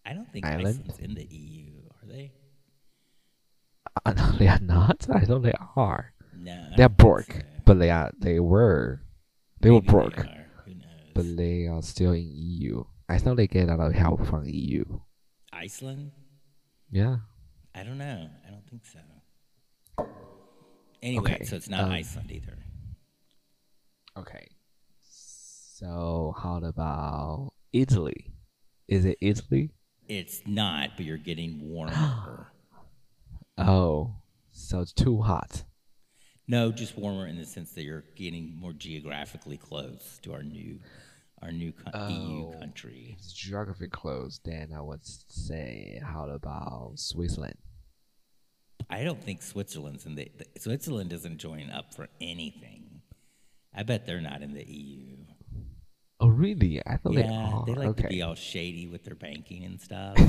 I 0.06 0.12
don't 0.14 0.30
think 0.32 0.46
Island? 0.46 0.66
Iceland's 0.68 0.98
in 1.00 1.14
the 1.14 1.24
EU, 1.24 1.72
are 2.00 2.06
they? 2.08 2.32
Uh, 4.06 4.12
no, 4.16 4.32
they 4.38 4.46
are 4.48 4.60
not. 4.60 5.06
I 5.12 5.24
know 5.24 5.38
they 5.40 5.52
are. 5.76 6.12
No, 6.36 6.68
They 6.76 6.84
are 6.84 6.88
don't 6.88 6.96
broke, 6.96 7.32
so. 7.32 7.40
but 7.64 7.78
they 7.80 7.90
are. 7.90 8.10
They 8.18 8.38
were. 8.38 9.00
They 9.62 9.70
were 9.70 9.76
Maybe 9.76 9.90
broke, 9.90 10.18
are. 10.18 10.46
Who 10.66 10.74
but 11.14 11.36
they 11.36 11.68
are 11.68 11.82
still 11.82 12.12
in 12.12 12.28
EU. 12.28 12.82
I 13.08 13.18
thought 13.18 13.36
they 13.36 13.46
get 13.46 13.68
a 13.68 13.76
lot 13.76 13.86
of 13.86 13.94
help 13.94 14.26
from 14.26 14.44
EU. 14.44 14.84
Iceland? 15.52 16.10
Yeah. 16.90 17.18
I 17.74 17.84
don't 17.84 17.98
know. 17.98 18.28
I 18.46 18.50
don't 18.50 18.68
think 18.68 18.82
so. 18.84 18.98
Anyway, 21.00 21.34
Okay, 21.34 21.44
so 21.44 21.56
it's 21.56 21.68
not 21.68 21.84
um, 21.84 21.92
Iceland 21.92 22.32
either. 22.32 22.58
Okay. 24.16 24.48
So 25.02 26.34
how 26.36 26.56
about 26.56 27.52
Italy? 27.72 28.34
Is 28.88 29.04
it 29.04 29.16
Italy? 29.20 29.70
It's 30.08 30.42
not, 30.44 30.90
but 30.96 31.04
you're 31.06 31.18
getting 31.18 31.70
warmer. 31.70 32.48
Oh, 33.58 34.14
so 34.50 34.80
it's 34.80 34.94
too 34.94 35.20
hot. 35.20 35.64
No, 36.48 36.72
just 36.72 36.96
warmer 36.96 37.26
in 37.26 37.38
the 37.38 37.46
sense 37.46 37.72
that 37.72 37.82
you're 37.84 38.04
getting 38.16 38.54
more 38.58 38.72
geographically 38.72 39.56
close 39.56 40.18
to 40.22 40.32
our 40.32 40.42
new, 40.42 40.78
our 41.40 41.52
new 41.52 41.72
co- 41.72 42.08
EU 42.08 42.46
Oh. 42.48 42.58
country. 42.58 43.16
It's 43.18 43.32
geography 43.32 43.88
close. 43.88 44.40
Then 44.44 44.72
I 44.76 44.80
would 44.80 45.04
say, 45.04 46.00
how 46.04 46.28
about 46.28 46.92
Switzerland? 46.96 47.56
I 48.90 49.04
don't 49.04 49.22
think 49.22 49.42
Switzerland's 49.42 50.04
in 50.06 50.16
the, 50.16 50.30
the 50.36 50.60
Switzerland 50.60 51.10
doesn't 51.10 51.38
join 51.38 51.70
up 51.70 51.94
for 51.94 52.08
anything. 52.20 53.00
I 53.74 53.84
bet 53.84 54.06
they're 54.06 54.20
not 54.20 54.42
in 54.42 54.52
the 54.52 54.64
EU. 54.64 55.16
Oh, 56.20 56.28
really? 56.28 56.80
I 56.86 56.98
thought 56.98 57.14
they 57.14 57.22
yeah, 57.24 57.52
are. 57.54 57.64
they 57.66 57.74
like 57.74 57.88
okay. 57.88 58.02
to 58.02 58.08
be 58.08 58.22
all 58.22 58.34
shady 58.34 58.86
with 58.86 59.02
their 59.04 59.14
banking 59.14 59.64
and 59.64 59.80
stuff. 59.80 60.16
So 60.18 60.24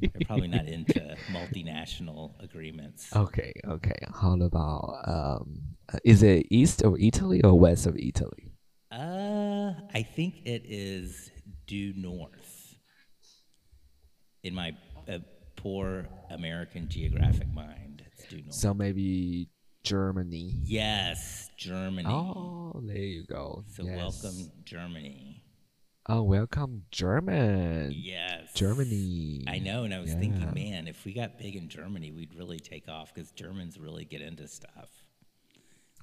they're 0.00 0.10
probably 0.26 0.48
not 0.48 0.66
into 0.76 1.16
multinational 1.30 2.32
agreements. 2.42 3.14
okay, 3.14 3.52
okay. 3.66 3.98
How 4.20 4.32
about 4.34 5.00
um? 5.06 5.76
Is 6.04 6.22
it 6.22 6.46
east 6.50 6.82
of 6.82 6.96
Italy 6.98 7.42
or 7.42 7.58
west 7.58 7.86
of 7.86 7.96
Italy? 7.96 8.52
Uh, 8.90 9.72
I 9.94 10.02
think 10.02 10.46
it 10.46 10.62
is 10.66 11.30
due 11.66 11.92
north. 11.96 12.74
In 14.42 14.54
my 14.54 14.72
uh, 15.08 15.18
poor 15.56 16.06
American 16.30 16.88
geographic 16.88 17.48
mind, 17.52 18.02
it's 18.06 18.26
due 18.28 18.42
north. 18.42 18.54
So 18.54 18.72
maybe 18.74 19.48
Germany. 19.84 20.52
yes, 20.64 21.48
Germany. 21.56 22.08
Oh, 22.08 22.80
there 22.84 22.96
you 22.96 23.24
go. 23.26 23.64
so 23.74 23.84
Yes. 23.84 23.96
welcome 23.96 24.50
Germany. 24.64 25.42
Oh, 26.08 26.22
welcome 26.22 26.84
German. 26.92 27.92
Yes, 27.96 28.52
Germany. 28.54 29.44
I 29.48 29.58
know, 29.58 29.82
and 29.82 29.92
I 29.92 29.98
was 29.98 30.12
thinking, 30.14 30.52
man, 30.54 30.86
if 30.86 31.04
we 31.04 31.12
got 31.12 31.36
big 31.36 31.56
in 31.56 31.68
Germany, 31.68 32.12
we'd 32.12 32.32
really 32.36 32.60
take 32.60 32.88
off 32.88 33.12
because 33.12 33.32
Germans 33.32 33.76
really 33.78 34.04
get 34.04 34.20
into 34.20 34.46
stuff. 34.46 34.88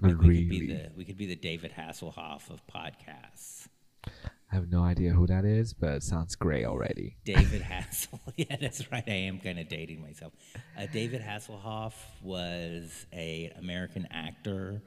Like, 0.01 0.17
we 0.21 0.39
could 0.41 0.49
be 0.49 0.59
Really? 0.61 0.73
the 0.73 0.89
we 0.97 1.05
could 1.05 1.17
be 1.17 1.27
the 1.27 1.37
David 1.37 1.71
Hasselhoff 1.71 2.49
of 2.49 2.61
podcasts. 2.67 3.67
I 4.05 4.55
have 4.55 4.69
no 4.69 4.83
idea 4.83 5.11
who 5.13 5.25
that 5.27 5.45
is, 5.45 5.73
but 5.73 5.93
it 5.93 6.03
sounds 6.03 6.35
great 6.35 6.65
already. 6.65 7.15
David 7.23 7.61
Hassel. 7.61 8.19
yeah, 8.35 8.57
that's 8.59 8.91
right. 8.91 9.03
I 9.07 9.11
am 9.11 9.39
kind 9.39 9.57
of 9.57 9.69
dating 9.69 10.01
myself. 10.01 10.33
Uh, 10.77 10.85
David 10.91 11.21
Hasselhoff 11.21 11.93
was 12.21 13.05
a 13.13 13.53
American 13.57 14.05
actor 14.11 14.81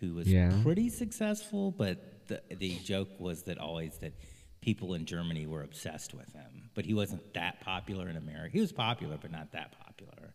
who 0.00 0.14
was 0.14 0.26
Yeah. 0.26 0.52
pretty 0.64 0.88
successful, 0.88 1.70
but 1.70 2.26
the 2.26 2.42
the 2.56 2.76
joke 2.80 3.08
was 3.20 3.44
that 3.44 3.58
always 3.58 3.96
that 3.98 4.12
people 4.60 4.94
in 4.94 5.06
Germany 5.06 5.46
were 5.46 5.62
obsessed 5.62 6.14
with 6.14 6.32
him, 6.32 6.70
but 6.74 6.84
he 6.84 6.94
wasn't 6.94 7.34
that 7.34 7.60
popular 7.60 8.08
in 8.08 8.16
America. 8.16 8.50
He 8.52 8.60
was 8.60 8.72
popular, 8.72 9.18
but 9.20 9.30
not 9.30 9.52
that 9.52 9.74
popular. 9.78 10.34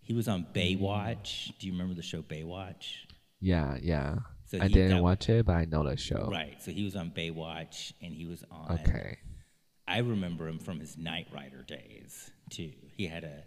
He 0.00 0.14
was 0.14 0.28
on 0.28 0.46
Baywatch. 0.54 1.58
Do 1.58 1.66
you 1.66 1.72
remember 1.72 1.94
the 1.94 2.02
show 2.02 2.22
Baywatch? 2.22 3.06
Yeah, 3.40 3.76
yeah. 3.80 4.16
So 4.46 4.58
I 4.60 4.68
didn't 4.68 5.02
watch 5.02 5.28
it, 5.28 5.44
but 5.46 5.56
I 5.56 5.66
know 5.66 5.84
the 5.84 5.96
show. 5.96 6.28
Right. 6.30 6.56
So 6.62 6.70
he 6.70 6.84
was 6.84 6.96
on 6.96 7.10
Baywatch, 7.10 7.92
and 8.00 8.14
he 8.14 8.24
was 8.24 8.42
on. 8.50 8.78
Okay. 8.80 9.18
I 9.86 9.98
remember 9.98 10.48
him 10.48 10.58
from 10.58 10.80
his 10.80 10.96
Knight 10.96 11.28
Rider 11.32 11.62
days 11.62 12.30
too. 12.50 12.72
He 12.96 13.06
had 13.06 13.24
a. 13.24 13.44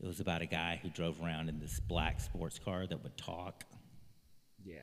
It 0.00 0.06
was 0.06 0.20
about 0.20 0.42
a 0.42 0.46
guy 0.46 0.78
who 0.82 0.90
drove 0.90 1.20
around 1.22 1.48
in 1.48 1.58
this 1.58 1.80
black 1.80 2.20
sports 2.20 2.58
car 2.58 2.86
that 2.86 3.02
would 3.02 3.16
talk. 3.16 3.64
Yeah. 4.62 4.80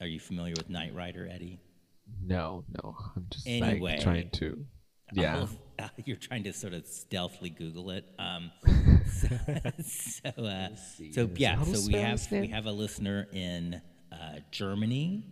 Are 0.00 0.06
you 0.06 0.20
familiar 0.20 0.54
with 0.56 0.68
Knight 0.68 0.94
Rider, 0.94 1.28
Eddie? 1.30 1.60
No, 2.22 2.64
no. 2.82 2.96
I'm 3.16 3.26
just 3.30 3.46
Anyway. 3.46 3.92
like 3.92 4.00
trying 4.00 4.30
to. 4.30 4.64
Yeah. 5.12 5.36
I'll- 5.78 5.90
you're 6.04 6.16
trying 6.16 6.44
to 6.44 6.52
sort 6.52 6.72
of 6.72 6.86
stealthily 6.86 7.50
Google 7.50 7.90
it. 7.90 8.04
Um, 8.18 8.52
so, 9.12 9.28
so, 9.84 10.44
uh, 10.44 10.68
so 11.12 11.28
yeah. 11.34 11.60
So 11.64 11.86
we 11.88 11.94
have 11.94 12.30
we 12.30 12.46
have 12.48 12.66
a 12.66 12.70
listener 12.72 13.26
in 13.32 13.82
uh, 14.12 14.38
Germany, 14.52 15.24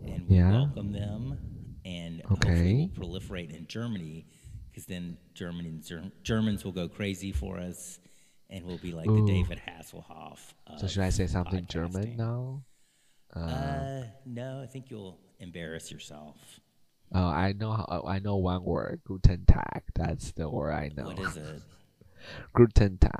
and 0.00 0.28
we 0.28 0.36
Yeah. 0.36 0.52
welcome 0.52 0.92
them. 0.92 1.38
And 1.84 2.22
hopefully 2.22 2.92
we'll 2.96 3.08
proliferate 3.20 3.50
in 3.54 3.66
Germany, 3.66 4.26
because 4.70 4.86
then 4.86 5.18
Germany 5.34 5.68
and 5.70 5.84
Ger- 5.84 6.12
Germans 6.22 6.64
will 6.64 6.72
go 6.72 6.88
crazy 6.88 7.32
for 7.32 7.58
us, 7.58 7.98
and 8.48 8.64
we'll 8.64 8.78
be 8.78 8.92
like 8.92 9.08
Ooh. 9.08 9.26
the 9.26 9.32
David 9.32 9.60
Hasselhoff. 9.68 10.38
So 10.78 10.86
should 10.86 11.02
I 11.02 11.10
say 11.10 11.26
something 11.26 11.64
podcasting. 11.64 11.68
German 11.68 12.16
now? 12.16 12.62
Uh, 13.34 14.04
no, 14.24 14.62
I 14.62 14.66
think 14.66 14.88
you'll 14.90 15.18
embarrass 15.44 15.92
yourself. 15.92 16.36
Oh, 17.14 17.26
I 17.26 17.52
know. 17.52 17.84
Oh, 17.88 18.08
I 18.08 18.18
know 18.18 18.36
one 18.36 18.64
word. 18.64 19.02
Guten 19.04 19.44
Tag. 19.46 19.82
That's 19.94 20.32
the 20.32 20.48
word 20.50 20.72
I 20.72 20.90
know. 20.96 21.04
What 21.06 21.18
is 21.20 21.36
it? 21.36 21.62
Guten 22.54 22.98
Tag. 22.98 23.12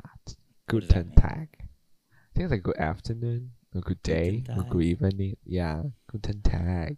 What 0.71 0.81
does 0.81 0.89
that 0.89 1.05
Guten? 1.07 1.15
Tag. 1.15 1.49
I 1.61 2.35
think 2.35 2.45
it's 2.47 2.51
like 2.51 2.63
good 2.65 2.79
afternoon 2.79 3.53
or 3.75 3.83
good 3.83 4.03
day 4.03 4.43
Tag. 4.47 4.69
good 4.71 4.83
evening. 4.83 5.37
Yeah, 5.45 5.83
Guten 6.11 6.41
Tag. 6.43 6.97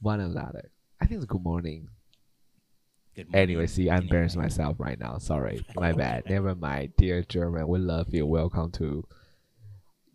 One 0.00 0.20
or 0.20 0.28
the 0.30 0.40
other. 0.40 0.70
I 1.00 1.06
think 1.06 1.18
it's 1.18 1.26
good 1.26 1.42
morning. 1.44 1.88
Good 3.14 3.26
morning. 3.30 3.42
Anyway, 3.42 3.66
see, 3.66 3.90
I 3.90 3.98
embarrassed 3.98 4.34
Anyway. 4.36 4.46
myself 4.46 4.76
right 4.80 4.98
now. 4.98 5.18
Sorry, 5.18 5.64
my 5.76 5.92
bad. 6.02 6.28
Never 6.28 6.54
mind, 6.56 6.94
dear 6.96 7.22
German. 7.22 7.68
We 7.68 7.78
love 7.78 8.12
you. 8.12 8.26
Welcome 8.26 8.72
to 8.72 9.04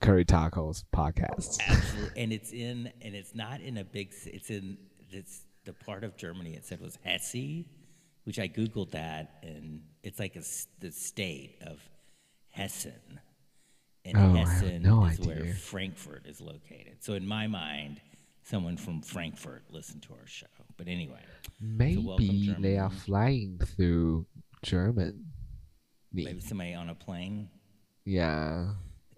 Curry 0.01 0.25
Tacos 0.25 0.83
podcast. 0.95 1.59
Absolutely, 1.67 2.21
and 2.21 2.31
it's 2.33 2.51
in, 2.51 2.91
and 3.01 3.15
it's 3.15 3.33
not 3.35 3.61
in 3.61 3.77
a 3.77 3.83
big. 3.83 4.13
It's 4.25 4.49
in. 4.49 4.77
It's 5.09 5.41
the 5.65 5.73
part 5.73 6.03
of 6.03 6.15
Germany. 6.17 6.53
It 6.53 6.65
said 6.65 6.79
was 6.81 6.97
Hesse, 7.03 7.65
which 8.23 8.39
I 8.39 8.47
googled 8.47 8.91
that, 8.91 9.39
and 9.43 9.81
it's 10.03 10.19
like 10.19 10.35
a 10.35 10.43
the 10.79 10.91
state 10.91 11.57
of 11.65 11.79
Hessen, 12.55 13.19
and 14.05 14.17
Oh, 14.17 14.33
Hessen 14.33 14.81
no 14.83 15.05
is 15.05 15.19
where. 15.19 15.53
Frankfurt 15.55 16.25
is 16.27 16.41
located. 16.41 16.97
So 17.03 17.13
in 17.13 17.25
my 17.27 17.47
mind, 17.47 17.99
someone 18.43 18.77
from 18.77 19.01
Frankfurt 19.01 19.63
listened 19.71 20.03
to 20.03 20.13
our 20.13 20.27
show. 20.27 20.45
But 20.77 20.87
anyway, 20.87 21.23
Maybe 21.59 22.55
they 22.59 22.77
are 22.77 22.89
flying 22.91 23.59
through 23.65 24.27
Germany. 24.61 25.13
maybe 26.13 26.39
somebody 26.39 26.73
on 26.75 26.89
a 26.89 26.95
plane. 26.95 27.49
Yeah. 28.05 28.73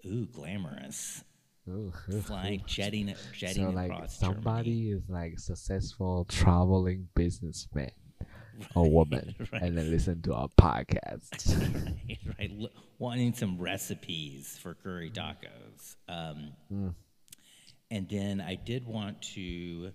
Ooh, 0.06 0.26
glamorous. 0.26 1.22
Ooh. 1.68 1.92
Flying, 2.22 2.62
jetting, 2.66 3.14
jetting 3.32 3.66
so 3.66 3.70
like 3.70 4.10
somebody 4.10 4.70
Germany. 4.70 4.90
is 4.90 5.08
like 5.08 5.38
successful 5.38 6.24
traveling 6.28 7.08
businessman 7.14 7.90
or 8.74 8.90
woman 8.90 9.34
right. 9.52 9.62
and 9.62 9.78
then 9.78 9.90
listen 9.90 10.20
to 10.22 10.34
our 10.34 10.48
podcast. 10.60 11.56
right, 12.08 12.18
right. 12.38 12.50
Lo- 12.52 12.68
wanting 12.98 13.34
some 13.34 13.58
recipes 13.58 14.58
for 14.60 14.74
curry 14.74 15.10
tacos. 15.10 15.96
Um, 16.08 16.52
Mm. 16.72 16.94
And 17.92 18.08
then 18.08 18.40
I 18.40 18.54
did 18.54 18.86
want 18.86 19.20
to 19.34 19.90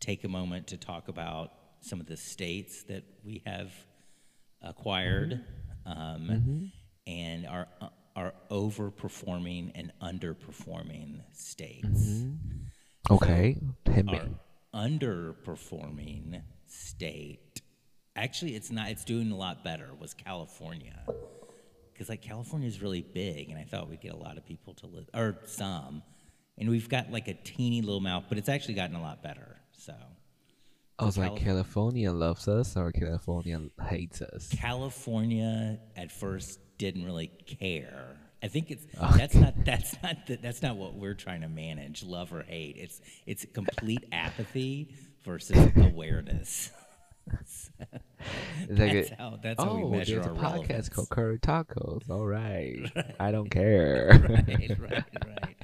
take 0.00 0.24
a 0.24 0.28
moment 0.28 0.68
to 0.68 0.78
talk 0.78 1.08
about 1.08 1.52
some 1.80 2.00
of 2.00 2.06
the 2.06 2.16
states 2.16 2.84
that 2.84 3.04
we 3.22 3.42
have 3.44 3.70
acquired 4.62 5.44
um, 5.84 6.70
and 7.06 7.46
are 7.46 7.68
are 8.18 8.34
overperforming 8.50 9.70
and 9.76 9.92
underperforming 10.02 11.20
states. 11.32 11.86
Mm-hmm. 11.86 13.14
okay. 13.14 13.56
Hit 13.88 14.06
me. 14.06 14.20
Our 14.74 14.88
underperforming 14.88 16.42
state, 16.66 17.62
actually, 18.16 18.56
it's 18.56 18.72
not. 18.72 18.90
It's 18.90 19.04
doing 19.04 19.30
a 19.30 19.36
lot 19.36 19.62
better. 19.62 19.90
Was 20.00 20.14
California 20.14 21.04
because 21.92 22.08
like 22.08 22.22
California 22.22 22.66
is 22.66 22.82
really 22.82 23.02
big, 23.02 23.50
and 23.50 23.58
I 23.58 23.62
thought 23.62 23.88
we'd 23.88 24.00
get 24.00 24.12
a 24.12 24.16
lot 24.16 24.36
of 24.36 24.44
people 24.44 24.74
to 24.74 24.86
live, 24.86 25.08
or 25.14 25.38
some, 25.46 26.02
and 26.56 26.68
we've 26.68 26.88
got 26.88 27.12
like 27.12 27.28
a 27.28 27.34
teeny 27.34 27.82
little 27.82 28.00
mouth, 28.00 28.24
but 28.28 28.36
it's 28.36 28.48
actually 28.48 28.74
gotten 28.74 28.96
a 28.96 29.02
lot 29.02 29.22
better. 29.22 29.60
So 29.72 29.94
I 30.98 31.04
was 31.04 31.16
like, 31.16 31.36
California 31.36 32.10
loves 32.10 32.48
us 32.48 32.76
or 32.76 32.90
California 32.90 33.60
hates 33.88 34.20
us. 34.22 34.48
California 34.52 35.78
at 35.96 36.10
first 36.10 36.58
didn't 36.78 37.04
really 37.04 37.28
care. 37.46 38.16
I 38.42 38.48
think 38.48 38.70
it's 38.70 38.84
Oh. 39.00 39.12
that's 39.16 39.34
not 39.34 39.54
that's 39.64 40.00
not 40.02 40.26
the, 40.26 40.36
that's 40.36 40.62
not 40.62 40.76
what 40.76 40.94
we're 40.94 41.14
trying 41.14 41.40
to 41.42 41.48
manage, 41.48 42.02
love 42.04 42.32
or 42.32 42.42
hate. 42.42 42.76
It's 42.78 43.00
it's 43.26 43.44
complete 43.52 44.04
apathy 44.12 44.94
versus 45.24 45.56
awareness. 45.76 46.70
That's 48.68 49.10
a- 49.10 49.14
how 49.16 49.38
that's 49.42 49.62
how 49.62 49.74
we 49.76 49.82
oh, 49.82 49.90
measure 49.90 50.14
there's 50.16 50.26
a 50.26 50.30
podcast 50.30 50.42
relevance. 50.42 50.88
called 50.88 51.10
Curry 51.10 51.38
Tacos. 51.38 52.08
All 52.10 52.26
right. 52.26 52.90
I 53.20 53.30
don't 53.30 53.50
care. 53.50 54.08
right, 54.30 54.78
right, 54.80 55.04
right. 55.26 55.56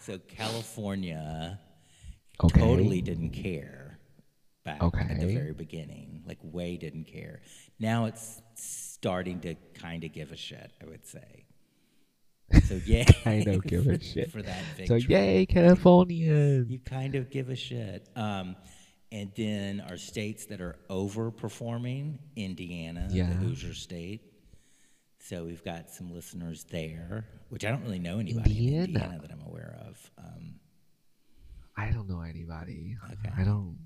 So 0.00 0.18
California 0.28 1.58
Okay. 2.42 2.60
totally 2.60 3.02
didn't 3.02 3.30
care 3.30 3.98
back 4.64 4.80
at 4.80 5.20
the 5.20 5.26
very 5.34 5.52
beginning. 5.52 6.22
Like 6.26 6.38
way 6.42 6.76
didn't 6.76 7.04
care. 7.06 7.40
Now 7.80 8.04
it's 8.06 8.40
starting 9.00 9.40
to 9.40 9.54
kind 9.74 10.04
of 10.04 10.12
give 10.12 10.32
a 10.32 10.36
shit. 10.36 10.72
I 10.82 10.86
would 10.86 11.06
say. 11.06 11.44
So 12.66 12.80
yeah, 12.86 13.04
I 13.26 13.42
don't 13.44 13.62
give 13.66 13.86
a 13.86 14.02
shit. 14.02 14.30
for 14.32 14.42
that 14.42 14.62
So 14.86 14.94
yay, 14.94 15.44
California. 15.46 16.64
You 16.66 16.78
kind 16.78 17.14
of 17.14 17.30
give 17.30 17.50
a 17.50 17.56
shit. 17.56 18.08
Um, 18.16 18.56
and 19.12 19.30
then 19.36 19.82
our 19.88 19.96
states 19.98 20.46
that 20.46 20.60
are 20.60 20.76
overperforming, 20.90 22.18
Indiana, 22.36 23.08
Yeah. 23.10 23.28
the 23.28 23.34
Hoosier 23.34 23.74
state. 23.74 24.22
So 25.20 25.44
we've 25.44 25.64
got 25.64 25.90
some 25.90 26.12
listeners 26.14 26.64
there, 26.70 27.26
which 27.50 27.64
I 27.64 27.70
don't 27.70 27.82
really 27.82 27.98
know 27.98 28.18
anybody 28.18 28.68
in 28.68 28.84
Indiana. 28.84 28.84
Indiana 28.84 29.18
that 29.22 29.30
I'm 29.32 29.42
aware 29.46 29.78
of. 29.86 30.10
Um, 30.18 30.54
I 31.76 31.90
don't 31.90 32.08
know 32.08 32.22
anybody. 32.22 32.96
Okay. 33.12 33.30
I 33.36 33.44
don't. 33.44 33.76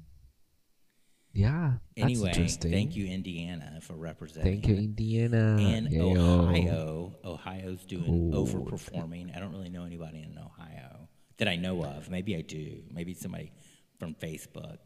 Yeah. 1.34 1.74
That's 1.96 2.04
anyway, 2.12 2.28
interesting. 2.30 2.72
thank 2.72 2.96
you, 2.96 3.06
Indiana, 3.06 3.78
for 3.82 3.94
representing. 3.94 4.52
Thank 4.62 4.68
you, 4.68 4.76
Indiana. 4.76 5.56
And. 5.58 5.88
Ohio. 5.94 7.14
Ohio's 7.24 7.84
doing 7.86 8.32
overperforming. 8.32 9.34
I 9.36 9.40
don't 9.40 9.52
really 9.52 9.70
know 9.70 9.84
anybody 9.84 10.18
in 10.22 10.38
Ohio 10.38 11.08
that 11.38 11.48
I 11.48 11.56
know 11.56 11.82
of. 11.84 12.10
Maybe 12.10 12.36
I 12.36 12.42
do. 12.42 12.82
Maybe 12.92 13.14
somebody 13.14 13.52
from 13.98 14.14
Facebook, 14.14 14.78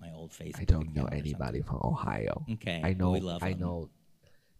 my 0.00 0.10
old 0.14 0.32
Facebook. 0.32 0.60
I 0.60 0.64
don't 0.64 0.94
know 0.94 1.06
anybody 1.06 1.62
from 1.62 1.80
Ohio. 1.82 2.44
Okay, 2.52 2.80
I 2.84 2.88
well, 2.90 2.94
know. 2.98 3.10
we 3.12 3.20
love 3.20 3.42
I 3.42 3.54
know. 3.54 3.90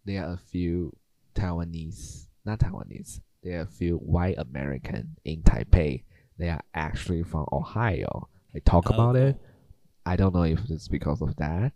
There 0.06 0.24
are 0.24 0.32
a 0.32 0.38
few 0.38 0.96
Taiwanese, 1.34 2.26
not 2.44 2.58
Taiwanese. 2.60 3.20
There 3.42 3.58
are 3.58 3.62
a 3.62 3.66
few 3.66 3.96
white 3.96 4.38
American 4.38 5.16
in 5.24 5.42
Taipei. 5.42 6.04
They 6.38 6.48
are 6.48 6.60
actually 6.74 7.22
from 7.22 7.46
Ohio. 7.52 8.28
They 8.54 8.60
talk 8.60 8.90
Oh, 8.90 8.94
about 8.94 9.16
it. 9.16 9.36
I 10.06 10.16
don't 10.16 10.34
know 10.34 10.42
if 10.44 10.60
it's 10.70 10.88
because 10.88 11.20
of 11.22 11.36
that. 11.36 11.72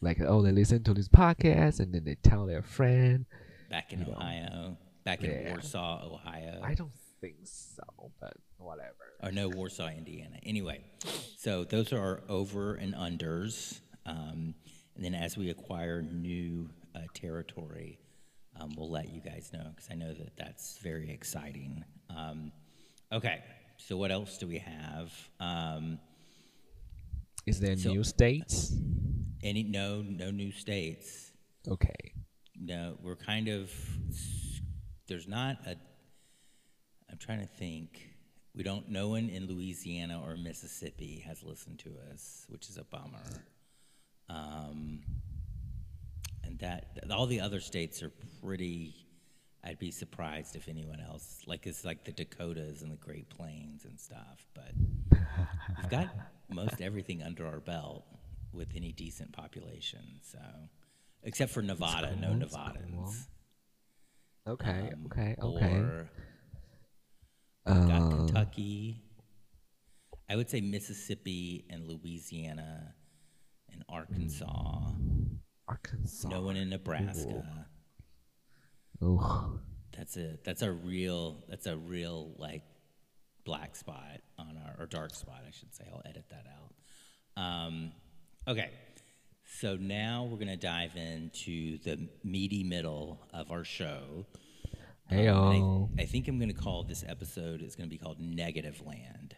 Like, 0.00 0.20
oh, 0.20 0.42
they 0.42 0.52
listen 0.52 0.82
to 0.84 0.94
this 0.94 1.08
podcast 1.08 1.80
and 1.80 1.92
then 1.94 2.04
they 2.04 2.16
tell 2.16 2.46
their 2.46 2.62
friend. 2.62 3.26
Back 3.70 3.92
in 3.92 4.00
you 4.00 4.06
know. 4.06 4.12
Ohio, 4.12 4.76
back 5.04 5.22
in 5.24 5.30
Yeah. 5.30 5.50
Warsaw, 5.52 6.12
Ohio. 6.14 6.60
I 6.62 6.74
don't 6.74 6.92
think 7.20 7.36
so, 7.44 7.82
but 8.20 8.34
whatever. 8.58 8.94
or 9.22 9.32
no, 9.32 9.48
Warsaw, 9.48 9.88
Indiana. 9.88 10.38
Anyway, 10.42 10.84
so 11.38 11.64
those 11.64 11.92
are 11.92 11.98
our 11.98 12.22
over 12.28 12.74
and 12.74 12.94
unders. 12.94 13.80
Um, 14.06 14.54
and 14.96 15.04
then 15.04 15.14
as 15.14 15.36
we 15.36 15.50
acquire 15.50 16.02
new 16.02 16.68
uh, 16.94 17.00
territory, 17.14 17.98
um, 18.60 18.74
we'll 18.76 18.90
let 18.90 19.12
you 19.12 19.20
guys 19.20 19.50
know 19.52 19.64
because 19.74 19.88
I 19.90 19.94
know 19.94 20.12
that 20.12 20.36
that's 20.36 20.78
very 20.78 21.10
exciting. 21.10 21.84
Um, 22.14 22.52
okay, 23.10 23.42
so 23.78 23.96
what 23.96 24.12
else 24.12 24.36
do 24.38 24.46
we 24.46 24.58
have? 24.58 25.12
Is 27.46 27.60
there 27.60 27.76
So- 27.76 27.92
new 27.92 28.04
states? 28.04 28.72
any 29.42 29.62
no 29.62 30.00
no 30.02 30.30
new 30.30 30.50
states. 30.52 31.32
Okay. 31.68 32.14
No, 32.56 32.96
we're 33.02 33.16
kind 33.16 33.48
of 33.48 33.70
there's 35.06 35.28
not 35.28 35.58
a. 35.66 35.76
I'm 37.10 37.18
trying 37.18 37.40
to 37.40 37.46
think. 37.46 38.10
We 38.54 38.62
don't. 38.62 38.88
No 38.88 39.08
one 39.08 39.28
in 39.28 39.46
Louisiana 39.46 40.22
or 40.24 40.36
Mississippi 40.36 41.22
has 41.26 41.42
listened 41.42 41.78
to 41.80 41.90
us, 42.10 42.46
which 42.48 42.68
is 42.68 42.78
a 42.78 42.84
bummer. 42.84 43.44
Um, 44.28 45.02
and 46.42 46.58
that 46.60 46.98
all 47.10 47.26
the 47.26 47.40
other 47.40 47.60
states 47.60 48.02
are 48.02 48.12
pretty. 48.42 48.94
I'd 49.62 49.78
be 49.78 49.90
surprised 49.90 50.56
if 50.56 50.68
anyone 50.68 51.00
else 51.00 51.40
like 51.46 51.66
it's 51.66 51.84
like 51.84 52.04
the 52.04 52.12
Dakotas 52.12 52.82
and 52.82 52.92
the 52.92 52.96
Great 52.96 53.28
Plains 53.30 53.84
and 53.84 53.98
stuff. 53.98 54.46
But 54.54 54.72
we've 55.78 55.88
got 55.90 56.08
most 56.50 56.80
everything 56.80 57.22
under 57.22 57.46
our 57.46 57.60
belt 57.60 58.04
with 58.52 58.68
any 58.76 58.92
decent 58.92 59.32
population. 59.32 60.20
So, 60.22 60.38
except 61.22 61.52
for 61.52 61.62
Nevada, 61.62 62.14
no 62.16 62.28
cool, 62.28 62.38
that's 62.38 62.54
Nevadans. 62.56 63.26
Okay. 64.46 64.90
Um, 64.92 65.06
okay. 65.06 65.34
Okay. 65.42 65.74
Or 65.76 66.08
got 67.66 68.02
Uh, 68.02 68.08
Kentucky. 68.10 69.00
I 70.28 70.36
would 70.36 70.48
say 70.50 70.60
Mississippi 70.60 71.64
and 71.70 71.86
Louisiana 71.86 72.94
and 73.72 73.82
Arkansas. 73.88 74.90
Arkansas. 75.68 76.28
No 76.28 76.42
one 76.42 76.56
in 76.56 76.68
Nebraska. 76.70 77.66
Oh, 79.02 79.58
That's 79.96 80.16
a 80.16 80.38
that's 80.44 80.62
a 80.62 80.70
real 80.72 81.44
that's 81.48 81.66
a 81.66 81.76
real 81.76 82.34
like 82.38 82.62
black 83.44 83.76
spot 83.76 84.20
on 84.38 84.56
our 84.64 84.82
or 84.82 84.86
dark 84.86 85.14
spot 85.14 85.42
I 85.46 85.50
should 85.50 85.74
say. 85.74 85.84
I'll 85.92 86.02
edit 86.08 86.24
that 86.30 86.46
out. 86.56 87.42
Um, 87.42 87.92
okay, 88.48 88.70
so 89.44 89.76
now 89.76 90.24
we're 90.30 90.38
gonna 90.38 90.56
dive 90.56 90.96
into 90.96 91.78
the 91.78 92.08
meaty 92.22 92.64
middle 92.64 93.20
of 93.32 93.50
our 93.50 93.64
show. 93.64 94.26
Um. 95.10 95.90
I, 95.98 96.02
I 96.02 96.06
think 96.06 96.28
I'm 96.28 96.38
gonna 96.38 96.52
call 96.54 96.82
this 96.84 97.04
episode 97.06 97.60
is 97.62 97.76
gonna 97.76 97.88
be 97.90 97.98
called 97.98 98.18
Negative 98.20 98.80
Land, 98.86 99.36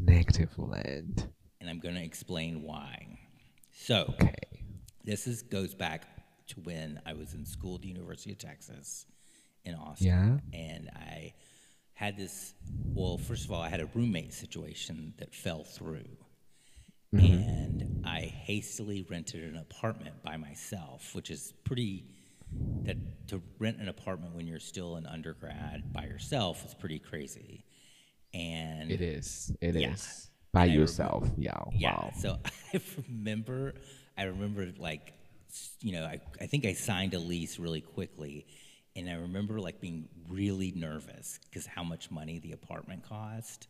negative 0.00 0.58
land. 0.58 1.28
and 1.60 1.68
I'm 1.68 1.78
gonna 1.80 2.00
explain 2.00 2.62
why. 2.62 3.18
So 3.72 4.14
Okay. 4.20 4.34
this 5.04 5.26
is 5.26 5.42
goes 5.42 5.74
back 5.74 6.06
to 6.48 6.60
when 6.60 7.00
I 7.04 7.12
was 7.12 7.34
in 7.34 7.44
school 7.44 7.74
at 7.76 7.82
the 7.82 7.88
University 7.88 8.32
of 8.32 8.38
Texas 8.38 9.04
in 9.64 9.74
Austin. 9.74 10.06
Yeah. 10.52 10.58
And 10.58 10.88
I 10.94 11.34
had 11.98 12.16
this, 12.16 12.54
well, 12.94 13.18
first 13.18 13.44
of 13.44 13.50
all, 13.50 13.60
I 13.60 13.68
had 13.68 13.80
a 13.80 13.88
roommate 13.92 14.32
situation 14.32 15.14
that 15.18 15.34
fell 15.34 15.64
through. 15.64 16.06
Mm-hmm. 17.12 17.26
And 17.26 18.02
I 18.06 18.20
hastily 18.20 19.04
rented 19.10 19.42
an 19.42 19.56
apartment 19.56 20.22
by 20.22 20.36
myself, 20.36 21.12
which 21.16 21.28
is 21.28 21.52
pretty, 21.64 22.04
that 22.84 22.96
to 23.28 23.42
rent 23.58 23.80
an 23.80 23.88
apartment 23.88 24.36
when 24.36 24.46
you're 24.46 24.60
still 24.60 24.94
an 24.94 25.06
undergrad 25.06 25.92
by 25.92 26.04
yourself 26.04 26.64
is 26.64 26.72
pretty 26.72 27.00
crazy. 27.00 27.64
And 28.32 28.92
It 28.92 29.00
is. 29.00 29.52
It 29.60 29.74
is 29.74 29.82
Yeah. 29.82 29.96
by 30.52 30.66
And 30.66 30.74
yourself. 30.74 31.28
Yeah. 31.36 31.58
yeah. 31.72 31.94
Wow. 31.94 32.12
So 32.16 32.38
I 32.74 32.80
remember, 33.08 33.74
I 34.16 34.22
remember 34.22 34.68
like, 34.78 35.14
you 35.80 35.94
know, 35.94 36.04
I, 36.04 36.20
I 36.40 36.46
think 36.46 36.64
I 36.64 36.74
signed 36.74 37.14
a 37.14 37.18
lease 37.18 37.58
really 37.58 37.80
quickly. 37.80 38.46
And 38.96 39.08
I 39.08 39.14
remember 39.14 39.60
like 39.60 39.80
being 39.80 40.08
really 40.28 40.72
nervous 40.74 41.38
because 41.44 41.66
how 41.66 41.84
much 41.84 42.10
money 42.10 42.38
the 42.38 42.52
apartment 42.52 43.08
cost. 43.08 43.68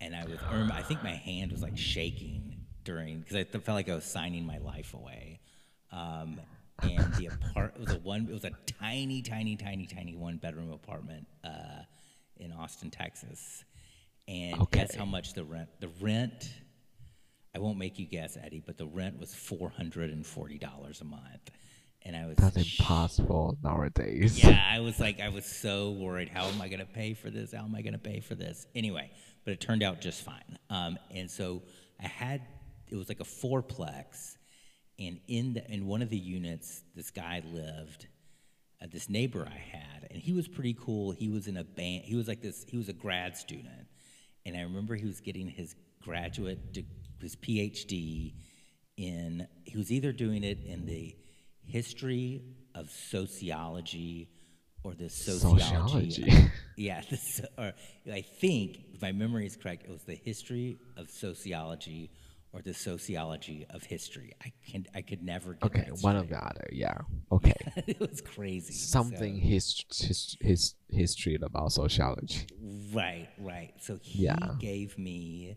And 0.00 0.14
I 0.14 0.24
was, 0.24 0.38
I, 0.48 0.78
I 0.78 0.82
think 0.82 1.02
my 1.02 1.14
hand 1.14 1.52
was 1.52 1.62
like 1.62 1.78
shaking 1.78 2.66
during, 2.84 3.20
because 3.20 3.36
I 3.36 3.44
felt 3.44 3.74
like 3.74 3.88
I 3.88 3.94
was 3.94 4.04
signing 4.04 4.44
my 4.44 4.58
life 4.58 4.94
away. 4.94 5.40
Um, 5.90 6.40
and 6.82 7.14
the 7.14 7.26
apart, 7.26 7.74
it 7.76 7.80
was 7.80 7.92
a 7.92 7.98
one, 7.98 8.26
it 8.28 8.32
was 8.32 8.44
a 8.44 8.50
tiny, 8.80 9.22
tiny, 9.22 9.56
tiny, 9.56 9.86
tiny 9.86 10.14
one 10.14 10.36
bedroom 10.36 10.72
apartment 10.72 11.26
uh, 11.44 11.82
in 12.36 12.52
Austin, 12.52 12.90
Texas. 12.90 13.64
And 14.26 14.68
guess 14.70 14.94
how 14.94 15.04
much 15.04 15.34
the 15.34 15.44
rent? 15.44 15.68
The 15.80 15.90
rent, 16.00 16.52
I 17.54 17.58
won't 17.58 17.78
make 17.78 17.98
you 17.98 18.06
guess, 18.06 18.36
Eddie, 18.42 18.62
but 18.64 18.76
the 18.76 18.86
rent 18.86 19.18
was 19.20 19.34
four 19.34 19.70
hundred 19.70 20.10
and 20.10 20.26
forty 20.26 20.58
dollars 20.58 21.00
a 21.00 21.04
month, 21.04 21.50
and 22.04 22.16
I 22.16 22.26
was 22.26 22.36
That's 22.36 22.62
sh- 22.62 22.80
impossible 22.80 23.58
nowadays. 23.62 24.42
Yeah, 24.42 24.62
I 24.70 24.80
was 24.80 25.00
like, 25.00 25.20
I 25.20 25.30
was 25.30 25.46
so 25.46 25.92
worried. 25.92 26.28
How 26.28 26.44
am 26.46 26.60
I 26.60 26.68
going 26.68 26.80
to 26.80 26.86
pay 26.86 27.14
for 27.14 27.30
this? 27.30 27.52
How 27.52 27.64
am 27.64 27.74
I 27.74 27.82
going 27.82 27.94
to 27.94 27.98
pay 27.98 28.20
for 28.20 28.34
this? 28.34 28.66
Anyway, 28.74 29.10
but 29.44 29.52
it 29.52 29.60
turned 29.60 29.82
out 29.82 30.00
just 30.00 30.22
fine. 30.22 30.58
Um, 30.70 30.98
and 31.10 31.30
so 31.30 31.62
I 32.02 32.06
had, 32.06 32.42
it 32.90 32.96
was 32.96 33.08
like 33.08 33.20
a 33.20 33.24
fourplex, 33.24 34.36
and 34.98 35.18
in 35.26 35.54
the 35.54 35.70
in 35.70 35.86
one 35.86 36.02
of 36.02 36.10
the 36.10 36.18
units, 36.18 36.82
this 36.94 37.10
guy 37.10 37.42
lived. 37.52 38.06
Uh, 38.82 38.86
this 38.92 39.08
neighbor 39.08 39.48
I 39.48 39.56
had, 39.56 40.08
and 40.10 40.20
he 40.20 40.32
was 40.32 40.48
pretty 40.48 40.74
cool. 40.74 41.12
He 41.12 41.28
was 41.28 41.46
in 41.46 41.56
a 41.56 41.64
band. 41.64 42.04
He 42.04 42.16
was 42.16 42.26
like 42.28 42.42
this. 42.42 42.66
He 42.68 42.76
was 42.76 42.88
a 42.88 42.92
grad 42.92 43.36
student, 43.36 43.86
and 44.44 44.56
I 44.56 44.62
remember 44.62 44.94
he 44.96 45.06
was 45.06 45.20
getting 45.20 45.48
his 45.48 45.74
graduate, 46.02 46.58
his 47.20 47.36
PhD 47.36 48.34
in. 48.96 49.46
He 49.64 49.78
was 49.78 49.90
either 49.90 50.12
doing 50.12 50.42
it 50.44 50.58
in 50.64 50.86
the 50.86 51.14
history 51.66 52.42
of 52.74 52.90
sociology 52.90 54.28
or 54.82 54.94
the 54.94 55.08
sociology. 55.08 55.62
Sociology. 55.64 56.50
yeah, 56.76 57.00
the, 57.08 57.48
or 57.58 57.72
I 58.12 58.20
think 58.20 58.78
if 58.92 59.00
my 59.02 59.12
memory 59.12 59.46
is 59.46 59.56
correct, 59.56 59.84
it 59.84 59.90
was 59.90 60.02
the 60.02 60.14
history 60.14 60.78
of 60.96 61.10
sociology 61.10 62.10
or 62.52 62.60
the 62.62 62.74
sociology 62.74 63.66
of 63.70 63.82
history. 63.82 64.32
I 64.44 64.52
can 64.70 64.86
I 64.94 65.00
could 65.02 65.22
never 65.22 65.54
get 65.54 65.64
Okay, 65.64 65.88
one 66.02 66.16
of 66.16 66.28
the 66.28 66.36
other. 66.44 66.68
Yeah. 66.72 66.98
Okay. 67.32 67.52
it 67.88 67.98
was 67.98 68.20
crazy. 68.20 68.72
Something 68.74 69.36
So- 69.36 69.40
his, 69.48 69.84
his 69.90 70.36
his 70.40 70.74
history 70.88 71.34
about 71.42 71.72
sociology. 71.72 72.46
Right, 72.92 73.28
right. 73.38 73.72
So 73.80 73.98
he 74.00 74.24
Yeah. 74.24 74.36
gave 74.60 74.96
me 74.98 75.56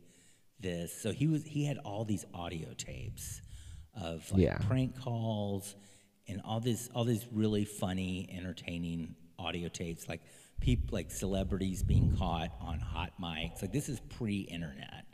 this. 0.60 0.92
So 1.02 1.12
he 1.12 1.28
was 1.28 1.44
he 1.44 1.66
had 1.66 1.78
all 1.80 2.04
these 2.06 2.26
audio 2.34 2.74
tapes 2.76 3.42
of 3.94 4.32
like 4.32 4.42
Yeah. 4.42 4.58
prank 4.60 5.00
calls 5.00 5.76
and 6.28 6.42
all 6.46 6.60
this 6.60 6.90
all 6.96 7.04
these 7.04 7.26
really 7.32 7.66
funny, 7.66 8.30
entertaining 8.38 9.16
audio 9.40 9.70
tapes 9.70 10.10
like 10.10 10.22
people 10.60 10.88
like 10.92 11.12
celebrities 11.12 11.84
being 11.84 12.16
caught 12.18 12.50
on 12.60 12.80
hot 12.80 13.12
mics. 13.22 13.62
Like 13.62 13.72
this 13.72 13.90
is 13.90 14.00
pre-internet. 14.18 15.06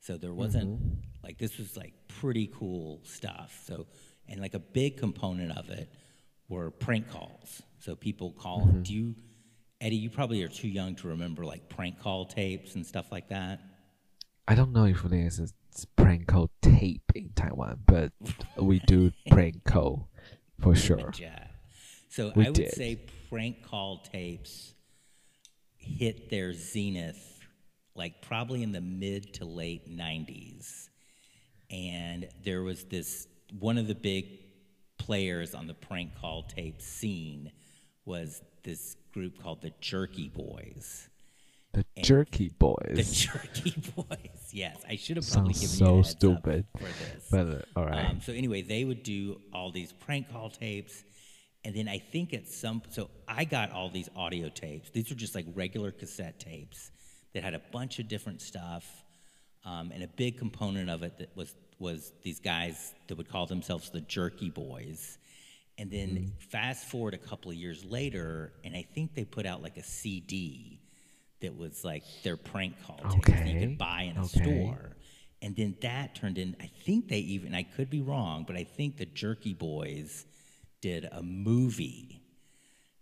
So 0.00 0.16
there 0.16 0.32
wasn't 0.32 0.78
Mm-hmm. 0.80 0.94
like 1.24 1.38
this 1.38 1.58
was 1.58 1.76
like 1.76 1.92
pretty 2.08 2.46
cool 2.58 3.00
stuff. 3.04 3.60
So 3.66 3.86
and 4.28 4.40
like 4.40 4.54
a 4.54 4.58
big 4.58 4.96
component 4.96 5.56
of 5.56 5.68
it 5.70 5.88
were 6.48 6.70
prank 6.70 7.10
calls. 7.10 7.62
So 7.80 7.94
people 7.94 8.32
call 8.32 8.66
Mm-hmm. 8.66 8.82
do 8.82 8.94
you 8.94 9.14
Eddie, 9.78 9.96
you 9.96 10.08
probably 10.08 10.42
are 10.42 10.48
too 10.48 10.68
young 10.68 10.94
to 10.96 11.08
remember 11.08 11.44
like 11.44 11.68
prank 11.68 12.00
call 12.00 12.24
tapes 12.24 12.76
and 12.76 12.86
stuff 12.86 13.12
like 13.12 13.28
that. 13.28 13.60
I 14.48 14.54
don't 14.54 14.72
know 14.72 14.84
if 14.86 15.02
there's 15.02 15.38
a 15.38 15.48
prank 16.00 16.26
call 16.28 16.50
tape 16.62 17.02
in 17.14 17.30
Taiwan, 17.34 17.80
but 17.86 18.12
we 18.58 18.78
do 18.78 19.12
prank 19.30 19.64
call 19.64 20.08
for 20.60 20.74
sure. 20.74 21.12
So 22.08 22.32
We 22.34 22.44
I 22.46 22.48
would 22.48 22.54
did. 22.54 22.72
say 22.74 23.00
prank 23.28 23.62
call 23.62 23.98
tapes 24.12 24.72
hit 25.76 26.30
their 26.30 26.52
zenith 26.52 27.40
like 27.94 28.22
probably 28.22 28.62
in 28.62 28.72
the 28.72 28.80
mid 28.80 29.34
to 29.34 29.44
late 29.44 29.88
90s. 29.90 30.88
And 31.70 32.28
there 32.44 32.62
was 32.62 32.84
this 32.84 33.26
one 33.58 33.78
of 33.78 33.86
the 33.86 33.94
big 33.94 34.26
players 34.98 35.54
on 35.54 35.66
the 35.66 35.74
prank 35.74 36.12
call 36.20 36.42
tape 36.44 36.80
scene 36.80 37.52
was 38.04 38.42
this 38.64 38.96
group 39.12 39.40
called 39.42 39.62
the 39.62 39.72
Jerky 39.80 40.28
Boys. 40.28 41.08
The 41.72 41.84
Jerky 42.02 42.48
Boys. 42.48 42.94
The 42.94 43.02
Jerky 43.28 43.82
Boys. 43.96 44.35
Yes, 44.56 44.76
I 44.88 44.96
should 44.96 45.18
have 45.18 45.30
probably 45.30 45.52
Sounds 45.54 45.76
given 45.76 45.86
you 45.86 46.00
a 46.00 46.04
so 46.04 46.08
heads 46.08 46.08
up 46.14 46.18
stupid. 46.18 46.66
for 46.78 46.84
this. 46.84 47.28
But 47.30 47.46
uh, 47.48 47.78
all 47.78 47.84
right. 47.86 48.10
Um, 48.10 48.20
so 48.22 48.32
anyway, 48.32 48.62
they 48.62 48.84
would 48.84 49.02
do 49.02 49.40
all 49.52 49.70
these 49.70 49.92
prank 49.92 50.30
call 50.32 50.48
tapes, 50.50 51.04
and 51.64 51.74
then 51.74 51.88
I 51.88 51.98
think 51.98 52.32
at 52.32 52.48
some 52.48 52.80
so 52.88 53.10
I 53.28 53.44
got 53.44 53.70
all 53.72 53.90
these 53.90 54.08
audio 54.16 54.48
tapes. 54.48 54.90
These 54.90 55.10
were 55.10 55.16
just 55.16 55.34
like 55.34 55.44
regular 55.54 55.90
cassette 55.92 56.40
tapes 56.40 56.90
that 57.34 57.42
had 57.44 57.52
a 57.54 57.60
bunch 57.70 57.98
of 57.98 58.08
different 58.08 58.40
stuff, 58.40 58.86
um, 59.64 59.90
and 59.92 60.02
a 60.02 60.08
big 60.08 60.38
component 60.38 60.88
of 60.88 61.02
it 61.02 61.18
that 61.18 61.36
was 61.36 61.54
was 61.78 62.12
these 62.22 62.40
guys 62.40 62.94
that 63.08 63.16
would 63.18 63.28
call 63.28 63.44
themselves 63.46 63.90
the 63.90 64.00
Jerky 64.00 64.48
Boys. 64.50 65.18
And 65.78 65.90
then 65.90 66.08
Mm-hmm. 66.08 66.26
fast 66.50 66.88
forward 66.88 67.12
a 67.12 67.18
couple 67.18 67.50
of 67.50 67.56
years 67.58 67.84
later, 67.84 68.54
and 68.64 68.74
I 68.74 68.86
think 68.94 69.14
they 69.14 69.26
put 69.26 69.44
out 69.44 69.62
like 69.62 69.76
a 69.76 69.82
CD 69.82 70.80
that 71.40 71.56
was 71.56 71.84
like 71.84 72.02
their 72.22 72.36
prank 72.36 72.74
call 72.84 73.00
that 73.26 73.46
you 73.46 73.60
could 73.60 73.78
buy 73.78 74.02
in 74.02 74.16
a 74.16 74.24
okay. 74.24 74.42
store. 74.42 74.96
And 75.42 75.54
then 75.54 75.76
that 75.82 76.14
turned 76.14 76.38
in, 76.38 76.56
I 76.60 76.70
think 76.84 77.08
they 77.08 77.18
even, 77.18 77.54
I 77.54 77.62
could 77.62 77.90
be 77.90 78.00
wrong, 78.00 78.44
but 78.46 78.56
I 78.56 78.64
think 78.64 78.96
the 78.96 79.06
Jerky 79.06 79.52
Boys 79.52 80.24
did 80.80 81.06
a 81.10 81.22
movie. 81.22 82.22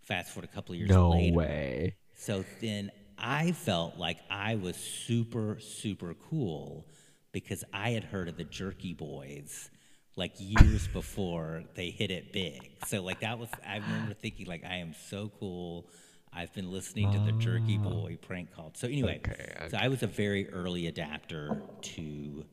Fast 0.01 0.31
forward 0.31 0.49
a 0.51 0.53
couple 0.53 0.73
of 0.73 0.79
years 0.79 0.89
no 0.89 1.11
later. 1.11 1.35
way. 1.35 1.95
So 2.13 2.43
then 2.61 2.91
I 3.17 3.53
felt 3.53 3.97
like 3.97 4.17
I 4.29 4.55
was 4.55 4.75
super, 4.75 5.57
super 5.59 6.13
cool 6.29 6.85
because 7.31 7.63
I 7.73 7.91
had 7.91 8.03
heard 8.03 8.27
of 8.27 8.37
the 8.37 8.43
Jerky 8.43 8.93
Boys 8.93 9.69
like 10.15 10.33
years 10.37 10.87
before 10.87 11.63
they 11.75 11.89
hit 11.89 12.11
it 12.11 12.31
big. 12.31 12.71
So 12.87 13.01
like 13.01 13.21
that 13.21 13.39
was 13.39 13.49
I 13.67 13.77
remember 13.77 14.13
thinking 14.13 14.45
like 14.47 14.63
I 14.63 14.77
am 14.77 14.93
so 15.09 15.31
cool. 15.39 15.87
I've 16.35 16.53
been 16.53 16.71
listening 16.71 17.11
to 17.13 17.19
the 17.19 17.31
Jerky 17.33 17.77
Boy 17.77 18.17
prank 18.21 18.53
call. 18.53 18.71
So 18.75 18.87
anyway, 18.87 19.21
Ah. 19.25 19.31
Okay, 19.31 19.67
so 19.69 19.77
I 19.77 19.87
was 19.87 20.03
a 20.03 20.07
very 20.07 20.49
early 20.49 20.87
adapter 20.87 21.61
to 21.81 22.45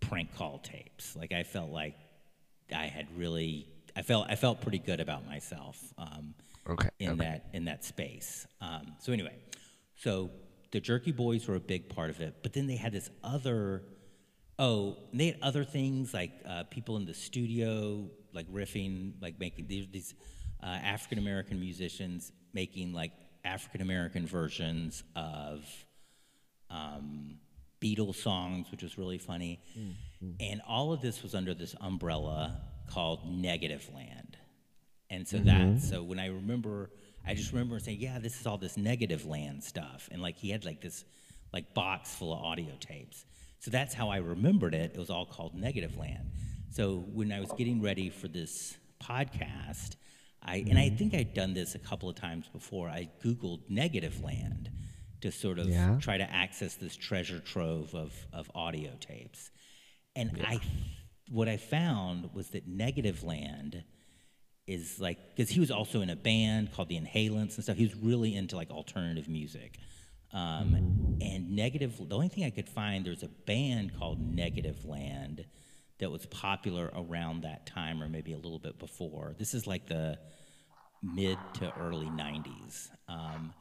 prank 0.00 0.34
call 0.36 0.58
tapes. 0.58 1.16
Like 1.16 1.32
I 1.32 1.42
felt 1.42 1.70
like 1.70 1.94
I 2.74 2.86
had 2.86 3.06
really 3.16 3.66
I 3.96 4.02
felt 4.02 4.26
I 4.28 4.36
felt 4.36 4.60
pretty 4.60 4.78
good 4.78 5.00
about 5.00 5.26
myself. 5.26 5.78
Um, 5.98 6.34
Okay. 6.68 6.90
in 6.98 7.10
okay. 7.12 7.22
that 7.24 7.46
in 7.54 7.64
that 7.64 7.84
space. 7.84 8.46
Um, 8.60 8.92
so 9.00 9.12
anyway, 9.12 9.34
so 9.96 10.30
the 10.72 10.78
Jerky 10.80 11.10
Boys 11.10 11.48
were 11.48 11.56
a 11.56 11.60
big 11.60 11.88
part 11.88 12.10
of 12.10 12.20
it, 12.20 12.36
but 12.42 12.52
then 12.52 12.66
they 12.66 12.76
had 12.76 12.92
this 12.92 13.10
other. 13.24 13.82
Oh, 14.58 14.98
and 15.10 15.18
they 15.18 15.28
had 15.28 15.38
other 15.40 15.64
things 15.64 16.12
like 16.12 16.32
uh, 16.46 16.64
people 16.64 16.98
in 16.98 17.06
the 17.06 17.14
studio, 17.14 18.10
like 18.34 18.46
riffing, 18.52 19.14
like 19.22 19.40
making 19.40 19.66
these, 19.68 19.86
these 19.90 20.14
uh, 20.62 20.66
African 20.66 21.18
American 21.18 21.58
musicians 21.60 22.32
making 22.52 22.92
like 22.92 23.12
African 23.44 23.80
American 23.80 24.26
versions 24.26 25.02
of 25.16 25.64
um, 26.68 27.38
Beatles 27.80 28.16
songs, 28.16 28.70
which 28.70 28.82
was 28.82 28.98
really 28.98 29.18
funny. 29.18 29.60
And 30.40 30.60
all 30.68 30.92
of 30.92 31.00
this 31.00 31.22
was 31.22 31.34
under 31.34 31.54
this 31.54 31.74
umbrella 31.80 32.60
called 32.88 33.20
Negative 33.26 33.88
Land. 33.94 34.36
And 35.08 35.26
so 35.26 35.38
that, 35.38 35.80
so 35.80 36.02
when 36.02 36.18
I 36.18 36.26
remember, 36.26 36.90
I 37.26 37.34
just 37.34 37.52
remember 37.52 37.78
saying, 37.78 38.00
yeah, 38.00 38.18
this 38.18 38.38
is 38.38 38.46
all 38.46 38.58
this 38.58 38.76
Negative 38.76 39.24
Land 39.26 39.64
stuff. 39.64 40.08
And 40.12 40.20
like 40.22 40.36
he 40.36 40.50
had 40.50 40.64
like 40.64 40.80
this 40.80 41.04
like 41.52 41.74
box 41.74 42.14
full 42.14 42.32
of 42.32 42.40
audio 42.40 42.72
tapes. 42.78 43.24
So 43.58 43.70
that's 43.70 43.92
how 43.94 44.08
I 44.08 44.18
remembered 44.18 44.74
it. 44.74 44.92
It 44.94 44.98
was 44.98 45.10
all 45.10 45.26
called 45.26 45.54
Negative 45.54 45.96
Land. 45.96 46.30
So 46.70 47.04
when 47.12 47.32
I 47.32 47.40
was 47.40 47.50
getting 47.56 47.82
ready 47.82 48.10
for 48.10 48.28
this 48.28 48.76
podcast, 49.02 49.96
I, 50.42 50.64
and 50.68 50.78
I 50.78 50.88
think 50.88 51.14
I'd 51.14 51.34
done 51.34 51.54
this 51.54 51.74
a 51.74 51.78
couple 51.78 52.08
of 52.08 52.16
times 52.16 52.46
before, 52.52 52.88
I 52.88 53.10
Googled 53.22 53.68
Negative 53.68 54.22
Land 54.22 54.70
to 55.20 55.30
sort 55.30 55.58
of 55.58 55.68
Yeah. 55.68 55.98
try 56.00 56.16
to 56.16 56.30
access 56.32 56.76
this 56.76 56.96
treasure 56.96 57.40
trove 57.40 57.94
of, 57.94 58.12
of 58.32 58.50
audio 58.54 58.92
tapes. 59.00 59.50
And 60.16 60.30
I, 60.46 60.60
what 61.28 61.48
I 61.48 61.56
found 61.58 62.30
was 62.34 62.48
that 62.50 62.66
Negative 62.66 63.22
Land 63.22 63.84
is 64.66 65.00
like 65.00 65.18
because 65.36 65.50
he 65.50 65.60
was 65.60 65.70
also 65.70 66.00
in 66.00 66.10
a 66.10 66.16
band 66.16 66.72
called 66.72 66.88
the 66.88 66.98
Inhalants 66.98 67.56
and 67.56 67.64
stuff. 67.64 67.76
He 67.76 67.84
was 67.84 67.96
really 67.96 68.34
into 68.34 68.56
like 68.56 68.70
alternative 68.70 69.28
music. 69.28 69.78
Um, 70.32 71.18
and 71.20 71.56
negative. 71.56 71.96
The 72.08 72.14
only 72.14 72.28
thing 72.28 72.44
I 72.44 72.50
could 72.50 72.68
find 72.68 73.04
there's 73.04 73.24
a 73.24 73.28
band 73.28 73.98
called 73.98 74.20
Negative 74.20 74.84
Land 74.84 75.44
that 76.00 76.10
was 76.10 76.26
popular 76.26 76.90
around 76.94 77.42
that 77.42 77.66
time 77.66 78.02
or 78.02 78.08
maybe 78.08 78.32
a 78.32 78.36
little 78.36 78.58
bit 78.58 78.78
before. 78.78 79.34
This 79.38 79.54
is 79.54 79.66
like 79.66 79.86
the 79.86 80.18
mid 81.02 81.38
to 81.54 81.72
early 81.78 82.06
90s. 82.06 82.88
Um, 83.08 83.54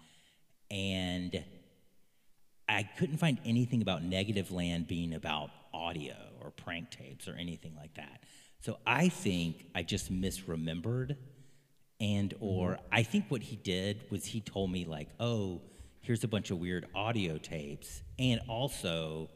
and 0.71 1.43
I 2.67 2.84
couldn't 2.97 3.17
find 3.17 3.39
anything 3.45 3.82
about 3.82 4.04
Negative 4.04 4.52
Land 4.52 4.88
being 4.88 5.13
about 5.13 5.49
audio 5.73 6.15
or 6.41 6.52
prank 6.52 6.91
tapes 6.91 7.28
or 7.28 7.36
anything 7.36 7.75
like 7.75 7.93
that. 7.95 8.23
So 8.62 8.78
I 8.86 9.10
think 9.10 9.65
I 9.73 9.84
just 9.84 10.12
misremembered 10.12 11.15
and 12.02 12.34
or 12.39 12.78
I 12.91 13.04
think 13.04 13.25
what 13.30 13.41
he 13.41 13.56
did 13.58 14.10
was 14.10 14.25
he 14.25 14.41
told 14.41 14.71
me 14.71 14.86
like, 14.86 15.10
"Oh, 15.19 15.62
here's 16.02 16.23
a 16.23 16.28
bunch 16.28 16.52
of 16.52 16.60
weird 16.60 16.86
audio 16.95 17.38
tapes 17.38 18.02
and 18.17 18.41
also 18.47 19.30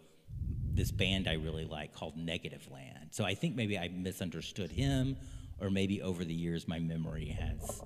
this 0.76 0.92
band 0.92 1.28
I 1.28 1.34
really 1.34 1.66
like 1.66 1.94
called 1.94 2.18
Negative 2.18 2.66
Land." 2.72 3.10
So 3.12 3.24
I 3.24 3.34
think 3.36 3.56
maybe 3.56 3.78
I 3.78 3.88
misunderstood 3.90 4.72
him 4.72 5.18
or 5.60 5.70
maybe 5.70 6.02
over 6.02 6.26
the 6.26 6.34
years 6.34 6.68
my 6.68 6.80
memory 6.80 7.28
has 7.28 7.82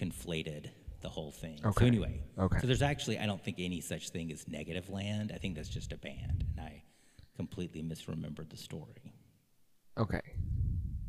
conflated 0.00 0.70
the 1.02 1.08
whole 1.08 1.30
thing. 1.30 1.58
So 1.62 1.68
Okay. 1.70 1.86
anyway, 1.86 2.20
Okay. 2.38 2.58
so 2.60 2.66
there's 2.66 2.82
actually 2.82 3.18
I 3.18 3.26
don't 3.26 3.42
think 3.42 3.56
any 3.58 3.80
such 3.80 4.10
thing 4.10 4.32
as 4.32 4.48
Negative 4.48 4.88
Land. 4.90 5.30
I 5.34 5.38
think 5.38 5.54
that's 5.56 5.68
just 5.68 5.92
a 5.92 5.96
band 5.96 6.44
and 6.56 6.60
I 6.60 6.82
completely 7.36 7.82
misremembered 7.82 8.48
the 8.50 8.56
story. 8.56 9.14
Okay. 9.98 10.20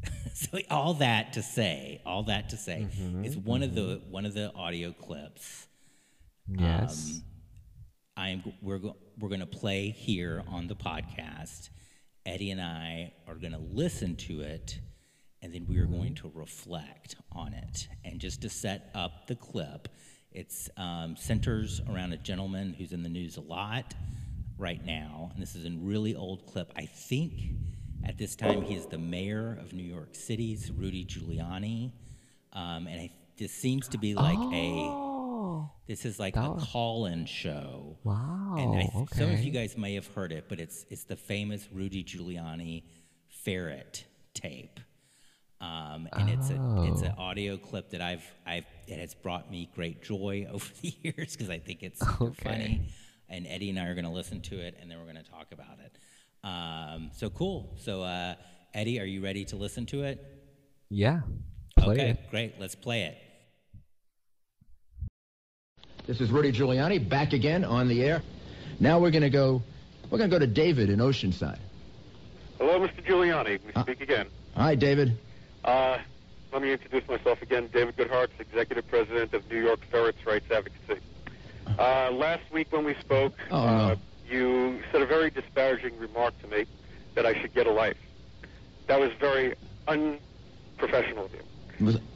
so 0.34 0.60
all 0.70 0.94
that 0.96 1.34
to 1.34 1.42
say, 1.42 2.02
all 2.06 2.24
that 2.24 2.50
to 2.50 2.58
say, 2.58 2.88
Mm-hmm, 2.92 3.26
is 3.26 3.38
one 3.38 3.64
of 3.64 3.74
the 3.76 4.02
one 4.10 4.26
of 4.26 4.34
the 4.34 4.54
audio 4.54 4.92
clips. 4.92 5.68
Yes. 6.48 7.10
Um, 7.10 7.24
I'm 8.16 8.54
we're 8.62 8.78
go, 8.78 8.96
we're 9.20 9.30
going 9.30 9.40
to 9.40 9.46
play 9.46 9.90
here 9.90 10.44
on 10.48 10.68
the 10.68 10.76
podcast. 10.76 11.70
Eddie 12.26 12.52
and 12.52 12.62
I 12.62 13.14
are 13.28 13.36
going 13.36 13.54
to 13.54 13.62
listen 13.72 14.16
to 14.18 14.42
it, 14.42 14.80
and 15.42 15.54
then 15.54 15.66
we 15.68 15.80
are 15.80 15.86
going 15.86 16.16
to 16.16 16.32
reflect 16.36 17.16
on 17.32 17.54
it. 17.54 17.88
And 18.04 18.20
just 18.20 18.42
to 18.42 18.50
set 18.50 18.90
up 18.94 19.28
the 19.28 19.36
clip, 19.36 19.88
it 20.32 20.54
um, 20.78 21.16
centers 21.16 21.82
around 21.90 22.14
a 22.14 22.18
gentleman 22.18 22.74
who's 22.74 22.92
in 22.92 23.02
the 23.02 23.10
news 23.10 23.38
a 23.38 23.42
lot 23.42 23.96
right 24.58 24.84
now, 24.86 25.32
and 25.34 25.42
this 25.42 25.56
is 25.56 25.66
a 25.66 25.72
really 25.80 26.16
old 26.16 26.46
clip. 26.46 26.72
I 26.76 26.86
think 26.86 27.34
at 28.06 28.18
this 28.18 28.36
time 28.36 28.62
he 28.62 28.76
is 28.76 28.86
the 28.86 28.98
mayor 28.98 29.58
of 29.60 29.74
New 29.74 29.84
York 29.84 30.10
City's 30.14 30.72
Rudy 30.72 31.06
Giuliani, 31.06 31.92
um, 32.54 32.88
and 32.88 33.02
I, 33.02 33.12
this 33.38 33.52
seems 33.52 33.88
to 33.90 33.98
be 33.98 34.14
like 34.14 34.38
a 34.38 34.90
oh. 34.90 35.07
This 35.88 36.06
is 36.06 36.20
like 36.20 36.36
That 36.36 36.46
a 36.46 36.56
call-in 36.72 37.26
show. 37.26 37.98
Wow. 38.04 38.56
And 38.58 38.76
I, 38.76 38.92
okay. 39.04 39.20
some 39.20 39.30
of 39.32 39.40
you 39.40 39.52
guys 39.52 39.78
may 39.78 39.94
have 39.96 40.08
heard 40.08 40.32
it, 40.32 40.46
but 40.50 40.60
it's 40.60 40.86
it's 40.90 41.06
the 41.06 41.16
famous 41.16 41.68
Rudy 41.72 42.04
Giuliani 42.04 42.84
ferret 43.30 44.06
tape. 44.34 44.80
Um, 45.60 46.08
and 46.14 46.30
it's 46.30 46.50
a 46.52 46.84
it's 46.88 47.02
an 47.02 47.14
Oh. 47.18 47.24
audio 47.24 47.58
clip 47.58 47.90
that 47.92 48.02
I've 48.02 48.24
I've 48.46 48.66
it 48.88 49.00
has 49.00 49.16
brought 49.16 49.50
me 49.50 49.70
great 49.74 50.04
joy 50.04 50.48
over 50.52 50.66
the 50.82 50.94
years 51.04 51.32
because 51.36 51.50
I 51.50 51.58
think 51.60 51.82
it's 51.84 52.02
Okay. 52.22 52.44
funny. 52.44 52.82
And 53.30 53.46
Eddie 53.48 53.70
and 53.72 53.80
I 53.80 53.88
are 53.88 53.94
going 53.94 54.06
to 54.06 54.12
listen 54.12 54.40
to 54.42 54.56
it, 54.60 54.78
and 54.80 54.90
then 54.90 54.98
we're 55.00 55.12
going 55.12 55.24
to 55.24 55.30
talk 55.30 55.48
about 55.52 55.80
it. 55.84 55.98
Um, 56.48 57.10
so 57.14 57.30
cool. 57.30 57.76
So 57.78 58.02
uh, 58.04 58.36
Eddie, 58.74 59.00
are 59.02 59.06
you 59.06 59.22
ready 59.22 59.44
to 59.46 59.56
listen 59.58 59.86
to 59.88 60.04
it? 60.04 60.24
Yeah. 60.90 61.22
Play 61.78 61.96
okay, 61.96 62.10
it. 62.12 62.30
great. 62.32 62.60
Let's 62.60 62.76
play 62.76 63.02
it. 63.04 63.18
This 66.08 66.22
is 66.22 66.32
Rudy 66.32 66.52
Giuliani 66.52 67.08
back 67.08 67.34
again 67.34 67.64
on 67.66 67.88
the 67.88 68.04
air. 68.04 68.22
Now 68.80 69.00
we're 69.00 69.12
going 69.12 69.24
to 69.24 69.30
go. 69.30 69.62
We're 70.10 70.18
going 70.18 70.30
to 70.30 70.36
go 70.36 70.40
to 70.40 70.48
David 70.48 70.90
in 70.90 71.00
Oceanside. 71.00 71.60
Hello, 72.58 72.80
Mr. 72.80 73.04
Giuliani. 73.06 73.60
We 73.66 73.74
Uh. 73.76 73.82
speak 73.84 74.02
again. 74.02 74.28
Hi, 74.56 74.76
David. 74.76 75.18
Uh, 75.66 75.98
let 76.54 76.62
me 76.62 76.72
introduce 76.72 77.08
myself 77.10 77.42
again. 77.42 77.70
David 77.74 77.98
Guthartz, 77.98 78.30
Executive 78.40 78.88
President 78.88 79.34
of 79.34 79.50
New 79.52 79.62
York 79.62 79.80
Ferrets 79.92 80.26
Rights 80.26 80.50
Advocacy. 80.50 81.02
Uh, 81.78 82.10
last 82.12 82.44
week 82.54 82.72
when 82.72 82.86
we 82.86 82.94
spoke, 82.96 83.34
Oh, 83.52 83.58
uh, 83.60 83.88
no. 83.90 83.96
you 84.30 84.80
said 84.92 85.02
a 85.02 85.06
very 85.06 85.30
disparaging 85.30 85.98
remark 86.00 86.40
to 86.42 86.48
me 86.48 86.66
that 87.16 87.26
I 87.26 87.40
should 87.42 87.54
get 87.54 87.68
a 87.68 87.72
life. 87.72 87.98
That 88.88 89.00
was 89.02 89.12
very 89.20 89.56
unprofessional 89.90 91.26
of 91.26 91.34
you. 91.34 91.42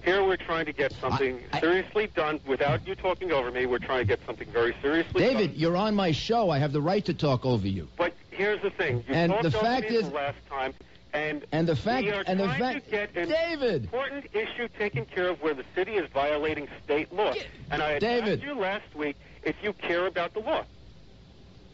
Here 0.04 0.24
we're 0.24 0.38
trying 0.38 0.66
to 0.66 0.74
get 0.74 0.92
something 0.94 1.40
I- 1.54 1.60
seriously 1.60 2.08
done 2.16 2.40
without 2.46 2.86
you 2.88 2.96
talking 2.96 3.32
over 3.32 3.52
me. 3.52 3.66
We're 3.68 3.78
trying 3.80 4.00
to 4.00 4.06
get 4.06 4.20
something 4.26 4.50
very 4.52 4.76
seriously 4.82 5.22
done. 5.22 5.34
David, 5.34 5.52
done. 5.52 5.60
you're 5.60 5.78
on 5.78 5.96
my 5.96 6.12
show. 6.12 6.50
I 6.50 6.58
have 6.58 6.72
the 6.74 6.82
right 6.82 7.06
to 7.06 7.14
talk 7.14 7.46
over 7.46 7.68
you. 7.68 7.88
But 7.98 8.14
here's 8.32 8.62
the 8.62 8.72
thing. 8.72 9.04
You 9.08 9.14
And 9.14 9.34
the 9.42 9.52
fact 9.52 9.86
is- 9.92 10.10
the 10.10 10.16
last 10.16 10.38
time, 10.50 10.74
and 11.14 11.46
And 11.52 11.68
the 11.68 11.76
fact. 11.76 12.06
we 12.06 12.12
are 12.12 12.24
And 12.26 12.40
the 12.40 12.46
trying 12.46 12.60
fact. 12.60 12.86
to 12.86 12.92
get 12.92 13.16
an 13.16 13.30
David. 13.30 13.84
important 13.84 14.26
issue 14.34 14.68
taken 14.80 15.06
care 15.06 15.28
of 15.30 15.42
where 15.44 15.54
the 15.54 15.66
city 15.76 15.94
is 15.96 16.10
violating 16.12 16.68
state 16.84 17.14
law. 17.14 17.34
And 17.70 17.84
I 17.84 18.00
David. 18.00 18.40
asked 18.40 18.44
you 18.48 18.56
last 18.60 18.96
week 18.96 19.16
if 19.44 19.56
you 19.62 19.74
care 19.74 20.08
about 20.08 20.34
the 20.34 20.40
law. 20.40 20.64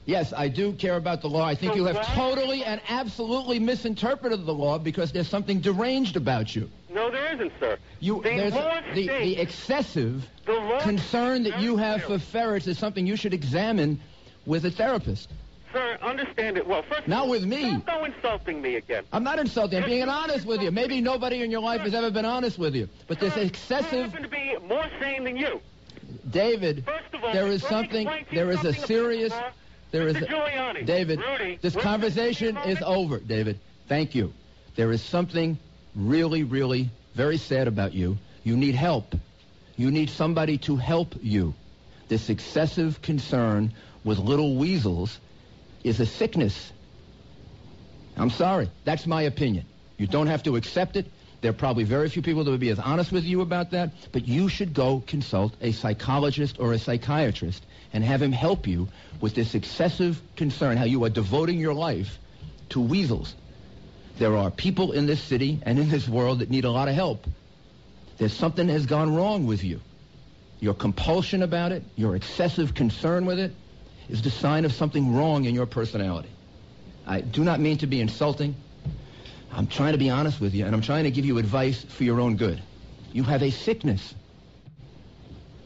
Yes, 0.06 0.32
I 0.32 0.48
do 0.48 0.72
care 0.72 0.96
about 0.96 1.22
the 1.22 1.28
law. 1.28 1.44
I 1.46 1.54
think 1.54 1.74
So 1.74 1.80
you 1.80 1.86
have 1.86 1.98
why- 1.98 2.04
totally 2.16 2.64
and 2.64 2.80
absolutely 2.88 3.60
misinterpreted 3.60 4.46
the 4.46 4.54
law 4.54 4.78
because 4.80 5.12
there's 5.12 5.28
something 5.28 5.60
deranged 5.60 6.16
about 6.16 6.56
you. 6.56 6.70
No, 6.90 7.12
there 7.28 7.36
isn't, 7.48 7.60
sir. 7.60 7.78
You, 8.00 8.22
the 8.24 8.50
law 8.52 8.82
the, 8.94 9.04
states, 9.04 9.24
the 9.24 9.38
excessive 9.42 10.28
the 10.46 10.80
concern 10.82 11.44
that 11.44 11.60
you 11.62 11.78
have 11.78 12.04
for 12.04 12.20
ferrets 12.20 12.68
is 12.68 12.78
something 12.78 13.06
you 13.06 13.16
should 13.16 13.34
examine 13.34 14.00
with 14.46 14.66
a 14.66 14.72
therapist. 14.72 15.30
Sir, 15.74 15.98
understand 16.02 16.58
it. 16.58 16.66
Well, 16.66 16.84
first, 16.84 17.08
Not 17.08 17.28
with 17.28 17.44
me. 17.44 17.64
Don't 17.64 17.86
go 17.86 18.06
insulting 18.06 18.62
me 18.62 18.76
again. 18.76 19.04
I'm 19.12 19.24
not 19.24 19.38
insulting. 19.38 19.78
I'm 19.78 19.84
Yes, 19.84 19.90
being 19.90 20.10
honest 20.10 20.46
with 20.46 20.62
you. 20.62 20.72
Maybe 20.72 21.02
nobody 21.02 21.42
in 21.44 21.52
your 21.52 21.60
life 21.60 21.82
has 21.82 21.94
ever 21.94 22.10
been 22.10 22.26
honest 22.26 22.58
with 22.58 22.74
you. 22.74 22.88
But 23.08 23.20
this 23.20 23.34
Sir, 23.34 23.42
I 23.42 23.44
excessive, 23.44 24.12
happen 24.12 24.24
to 24.24 24.30
be 24.30 24.56
more 24.66 24.86
sane 25.02 25.26
than 25.26 25.36
you. 25.36 25.60
David. 26.32 26.86
First 26.86 27.14
of 27.14 27.24
all, 27.24 27.34
There 27.34 27.48
is 27.48 27.62
something. 27.64 28.08
explain 28.08 28.26
to 28.26 28.32
you 28.32 28.38
There 28.38 28.52
is 28.52 28.60
a 28.60 28.62
something 28.64 28.78
about 28.78 28.88
serious. 28.88 29.32
law. 29.32 29.50
There 29.92 30.08
is. 30.08 30.16
A- 30.18 30.84
David. 30.86 31.20
Rudy, 31.20 31.60
This 31.62 31.64
listen 31.64 31.72
to 31.72 31.78
me 31.78 31.80
a 31.80 31.84
conversation 31.84 32.58
is 32.66 32.82
over. 32.82 33.20
David. 33.20 33.60
Thank 33.90 34.16
you. 34.16 34.34
There 34.76 34.92
is 34.92 35.02
something 35.02 35.58
really, 35.96 36.44
really 36.44 36.90
very 37.18 37.38
sad 37.38 37.68
about 37.68 37.94
you. 37.94 38.18
You 38.44 38.56
need 38.56 38.76
help. 38.76 39.16
You 39.76 39.90
need 39.92 40.12
somebody 40.12 40.60
to 40.60 40.76
help 40.76 41.16
you. 41.22 41.56
This 42.08 42.30
excessive 42.30 43.02
concern 43.02 43.74
with 44.04 44.20
little 44.20 44.56
weasels 44.56 45.20
is 45.84 46.00
a 46.00 46.06
sickness. 46.06 46.72
I'm 48.16 48.30
sorry. 48.30 48.70
That's 48.86 49.06
my 49.08 49.24
opinion. 49.24 49.66
You 49.98 50.06
don't 50.08 50.28
have 50.28 50.44
to 50.44 50.56
accept 50.56 50.96
it. 50.96 51.08
There 51.42 51.50
are 51.50 51.62
probably 51.66 51.84
very 51.84 52.08
few 52.10 52.22
people 52.22 52.44
that 52.44 52.52
would 52.52 52.60
be 52.60 52.70
as 52.70 52.80
honest 52.80 53.12
with 53.12 53.26
you 53.26 53.42
about 53.42 53.72
that, 53.72 53.92
but 54.12 54.28
you 54.28 54.48
should 54.48 54.74
go 54.74 55.04
consult 55.06 55.56
a 55.60 55.72
psychologist 55.72 56.58
or 56.60 56.74
a 56.74 56.80
psychiatrist 56.80 57.66
and 57.94 58.04
have 58.04 58.22
him 58.22 58.32
help 58.32 58.68
you 58.68 58.90
with 59.22 59.34
this 59.34 59.56
excessive 59.56 60.22
concern, 60.36 60.78
how 60.78 60.86
you 60.86 61.04
are 61.04 61.10
devoting 61.10 61.60
your 61.60 61.74
life 61.74 62.20
to 62.70 62.80
weasels. 62.80 63.36
There 64.18 64.36
are 64.36 64.50
people 64.50 64.94
in 64.94 65.06
this 65.06 65.22
city 65.22 65.60
and 65.64 65.78
in 65.78 65.90
this 65.90 66.08
world 66.08 66.40
that 66.40 66.50
need 66.50 66.66
a 66.66 66.72
lot 66.72 66.88
of 66.88 66.96
help. 66.96 67.26
There's 68.18 68.34
something 68.34 68.68
that 68.68 68.74
has 68.74 68.86
gone 68.86 69.16
wrong 69.16 69.46
with 69.46 69.64
you. 69.64 69.80
Your 70.60 70.74
compulsion 70.74 71.44
about 71.44 71.72
it, 71.72 71.84
your 71.96 72.16
excessive 72.16 72.74
concern 72.74 73.26
with 73.28 73.38
it, 73.38 73.54
is 74.10 74.24
the 74.24 74.32
sign 74.32 74.66
of 74.66 74.74
something 74.74 75.16
wrong 75.16 75.46
in 75.46 75.54
your 75.54 75.68
personality. 75.68 76.30
I 77.06 77.22
do 77.22 77.44
not 77.44 77.60
mean 77.60 77.78
to 77.80 77.88
be 77.88 78.02
insulting. 78.02 78.56
I'm 79.52 79.68
trying 79.68 79.92
to 79.92 80.00
be 80.00 80.10
honest 80.10 80.42
with 80.42 80.56
you, 80.56 80.66
and 80.66 80.74
I'm 80.74 80.82
trying 80.82 81.04
to 81.04 81.12
give 81.12 81.26
you 81.26 81.38
advice 81.38 81.84
for 81.84 82.04
your 82.04 82.20
own 82.20 82.38
good. 82.38 82.62
You 83.14 83.24
have 83.24 83.44
a 83.44 83.52
sickness. 83.52 84.16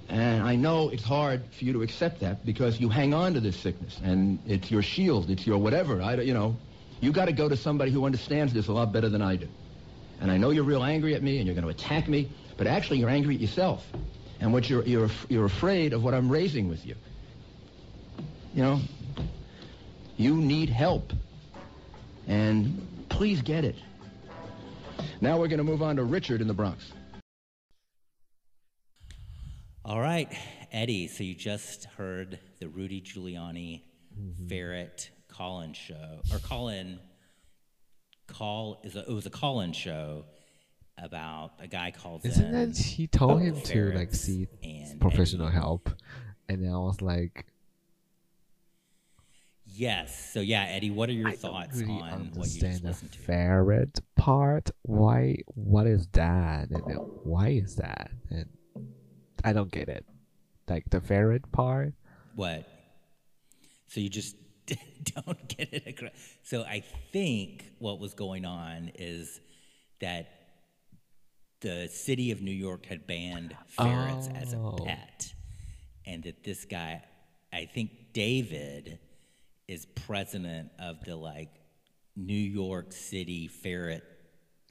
And 0.10 0.44
I 0.44 0.58
know 0.58 0.90
it's 0.90 1.04
hard 1.04 1.42
for 1.58 1.64
you 1.64 1.74
to 1.74 1.84
accept 1.84 2.20
that 2.20 2.46
because 2.46 2.82
you 2.82 2.90
hang 2.90 3.14
on 3.14 3.34
to 3.36 3.40
this 3.40 3.56
sickness, 3.56 3.98
and 4.04 4.40
it's 4.46 4.70
your 4.70 4.82
shield, 4.82 5.30
it's 5.30 5.48
your 5.48 5.58
whatever. 5.58 6.02
I, 6.02 6.16
you 6.16 6.34
know, 6.34 6.58
you 7.02 7.12
got 7.12 7.26
to 7.26 7.34
go 7.34 7.50
to 7.50 7.58
somebody 7.58 7.92
who 7.92 8.06
understands 8.06 8.54
this 8.54 8.68
a 8.68 8.72
lot 8.72 8.94
better 8.94 9.10
than 9.10 9.22
I 9.22 9.36
do. 9.36 9.50
And 10.22 10.32
I 10.32 10.38
know 10.38 10.52
you're 10.52 10.64
real 10.64 10.84
angry 10.84 11.16
at 11.16 11.24
me, 11.24 11.40
and 11.40 11.48
you're 11.48 11.56
going 11.56 11.66
to 11.66 11.70
attack 11.72 12.08
me, 12.08 12.30
but 12.56 12.68
actually 12.68 13.00
you're 13.00 13.10
angry 13.10 13.36
at 13.36 13.42
yourself, 13.42 13.86
and 14.40 14.54
what 14.54 14.70
you're 14.70 14.84
you're 14.84 15.10
you're 15.28 15.46
afraid 15.46 15.94
of 15.94 16.04
what 16.04 16.14
I'm 16.14 16.30
raising 16.30 16.70
with 16.70 16.86
you. 16.86 16.96
You 18.54 18.62
know, 18.62 18.80
you 20.18 20.36
need 20.36 20.70
help. 20.70 21.12
And 22.28 23.06
please 23.10 23.42
get 23.42 23.66
it. 23.66 23.76
Now 25.22 25.40
we're 25.40 25.48
going 25.48 25.58
to 25.58 25.64
move 25.64 25.82
on 25.82 25.96
to 25.96 26.04
Richard 26.04 26.40
in 26.40 26.48
the 26.48 26.54
Bronx. 26.54 26.92
All 29.84 30.00
right, 30.00 30.32
Eddie. 30.72 31.08
So 31.08 31.24
you 31.24 31.34
just 31.34 31.86
heard 31.98 32.40
the 32.60 32.68
Rudy 32.68 33.02
Giuliani 33.02 33.82
ferret 34.48 35.10
call-in 35.42 35.74
show 35.74 36.22
or 36.32 36.38
call-in 36.38 37.00
call 38.28 38.80
is 38.84 38.96
a, 38.96 39.00
it 39.00 39.10
was 39.10 39.26
a 39.26 39.32
call-in 39.32 39.74
show 39.74 40.24
about 41.00 41.54
a 41.60 41.68
guy 41.68 41.90
called 41.90 42.24
Isn't 42.24 42.46
in 42.54 42.70
that 42.70 42.78
he 42.78 43.08
told 43.08 43.42
him 43.42 43.56
to 43.56 43.60
like 43.60 43.66
ferrets 43.68 44.20
see 44.20 44.48
and 44.64 45.02
professional 45.02 45.50
help, 45.50 45.90
and 46.48 46.64
then 46.64 46.72
I 46.72 46.78
was 46.78 47.02
like, 47.02 47.48
Yes. 49.66 50.32
So 50.32 50.42
yeah, 50.42 50.66
Eddie, 50.66 50.92
what 50.92 51.10
are 51.10 51.14
your 51.14 51.30
I 51.30 51.36
thoughts 51.36 51.80
really 51.80 51.92
on 51.94 52.32
what 52.36 52.54
you 52.54 52.68
understand 52.68 52.82
just 52.84 53.02
the 53.02 53.10
to? 53.10 53.18
ferret 53.20 54.00
part. 54.16 54.70
Why? 54.84 55.38
What 55.56 55.88
is 55.88 56.08
that? 56.12 56.70
And 56.70 56.84
then 56.86 56.98
why 57.24 57.50
is 57.50 57.78
that? 57.78 58.12
And 58.30 58.46
I 59.44 59.54
don't 59.54 59.72
get 59.72 59.90
it. 59.90 60.06
Like 60.68 60.90
the 60.92 61.02
ferret 61.02 61.52
part. 61.52 61.94
What? 62.36 62.68
So 63.88 64.02
you 64.02 64.10
just 64.10 64.36
don't 65.16 65.48
get 65.58 65.74
it 65.74 65.88
across. 65.88 66.12
So 66.44 66.64
I 66.64 66.84
think 67.12 67.66
what 67.80 68.00
was 68.00 68.14
going 68.14 68.46
on 68.46 68.92
is 68.96 69.40
that 70.00 70.30
the 71.62 71.88
city 71.92 72.32
of 72.32 72.42
New 72.42 72.52
York 72.52 72.86
had 72.88 73.06
banned 73.08 73.56
ferrets 73.68 74.28
as 74.34 74.54
a 74.54 74.58
Oh. 74.58 74.76
pet, 74.84 75.34
and 76.06 76.24
that 76.24 76.44
this 76.44 76.66
guy, 76.66 77.04
I 77.54 77.66
think 77.66 77.92
David, 78.14 79.00
is 79.68 79.86
president 79.86 80.72
of 80.80 81.04
the 81.06 81.16
like 81.16 81.50
New 82.16 82.34
York 82.34 82.92
City 82.92 83.48
Ferret 83.48 84.04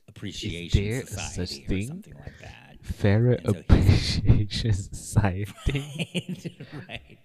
Appreciation 0.08 1.06
Society 1.06 1.46
such 1.46 1.64
or 1.64 1.68
thing? 1.68 1.86
something 1.86 2.14
like 2.14 2.38
that. 2.40 2.76
Ferret 2.82 3.42
so 3.44 3.50
Appreciation 3.58 4.72
Society. 4.72 6.58
right. 6.88 7.18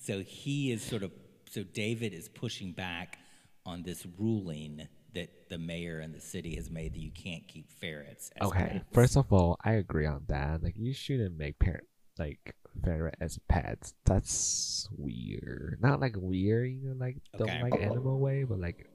So 0.00 0.20
he 0.20 0.70
is 0.70 0.82
sort 0.82 1.02
of 1.02 1.10
so 1.50 1.62
David 1.62 2.12
is 2.12 2.28
pushing 2.28 2.72
back 2.72 3.18
on 3.66 3.82
this 3.82 4.06
ruling 4.18 4.88
that 5.14 5.48
the 5.48 5.58
mayor 5.58 6.00
and 6.00 6.14
the 6.14 6.20
city 6.20 6.54
has 6.56 6.70
made 6.70 6.92
that 6.94 7.00
you 7.00 7.10
can't 7.10 7.46
keep 7.48 7.70
ferrets. 7.72 8.30
As 8.40 8.48
okay, 8.48 8.58
pets. 8.60 8.84
first 8.92 9.16
of 9.16 9.32
all, 9.32 9.56
I 9.64 9.72
agree 9.72 10.06
on 10.06 10.24
that. 10.28 10.62
Like 10.62 10.76
you 10.76 10.92
shouldn't 10.92 11.36
make 11.38 11.58
parent 11.58 11.84
like 12.18 12.54
ferret 12.84 13.14
as 13.20 13.38
pets. 13.48 13.94
That's 14.04 14.88
weird. 14.96 15.78
Not 15.80 16.00
like 16.00 16.14
weird, 16.16 16.70
you 16.70 16.88
know, 16.88 16.94
like 16.98 17.16
don't 17.36 17.48
Okay. 17.48 17.62
like 17.62 17.80
animal 17.80 18.18
way, 18.18 18.44
but 18.44 18.58
like 18.58 18.88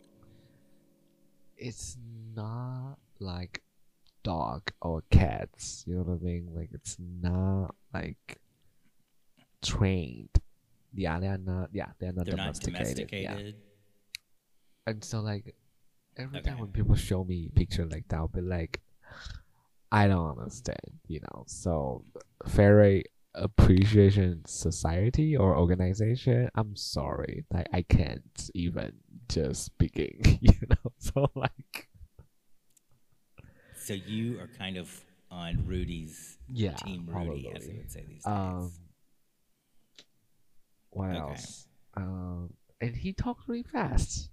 it's 1.58 1.98
not 2.36 2.98
like 3.20 3.62
dog 4.24 4.72
or 4.82 5.04
cats. 5.10 5.84
You 5.88 5.96
know 5.96 6.02
what 6.04 6.20
I 6.22 6.24
mean? 6.24 6.52
Like 6.56 6.70
it's 6.74 6.98
not 7.00 7.76
like 7.94 8.40
trained. 9.62 10.30
Yeah, 10.94 11.20
they're 11.20 11.38
not. 11.38 11.70
Yeah, 11.74 11.90
they're 12.00 12.14
not 12.14 12.26
they're 12.26 12.38
not 12.38 12.60
domesticated. 12.60 13.10
Yeah. 13.20 13.40
And 14.88 15.04
so 15.04 15.20
like 15.22 15.56
every 16.18 16.40
Okay. 16.40 16.50
time 16.50 16.60
when 16.60 16.72
people 16.72 16.96
show 16.96 17.24
me 17.24 17.50
picture 17.56 17.86
like 17.86 18.08
that, 18.10 18.18
I'll 18.18 18.28
be 18.28 18.42
like, 18.42 18.82
I 19.92 20.08
don't 20.08 20.38
understand, 20.40 21.00
you 21.08 21.20
know. 21.22 21.44
So 21.48 22.06
ferret 22.48 23.08
appreciation 23.36 24.44
society 24.46 25.36
or 25.38 25.58
organization, 25.58 26.50
I'm 26.56 26.76
sorry. 26.76 27.46
Like 27.52 27.68
I 27.74 27.84
can't 27.84 28.50
even 28.54 28.94
just 29.30 29.78
begin, 29.78 30.20
you 30.42 30.54
know. 30.70 30.92
So 31.00 31.30
like 31.36 31.90
So 33.76 33.94
you 33.94 34.40
are 34.40 34.48
kind 34.48 34.78
of 34.78 34.90
on 35.32 35.66
Rudy's 35.66 36.38
Yeah, 36.48 36.76
team 36.78 37.06
Rudy, 37.08 37.50
as 37.56 37.66
probably. 37.66 37.68
they 37.68 37.74
would 37.78 37.92
say 37.92 38.06
these 38.08 38.24
days. 38.26 38.32
um 38.32 38.72
what 40.96 41.10
Okay. 41.10 41.20
else? 41.20 41.68
Um 41.96 42.54
and 42.82 42.96
he 42.96 43.14
talks 43.14 43.48
really 43.48 43.64
fast. 43.64 44.30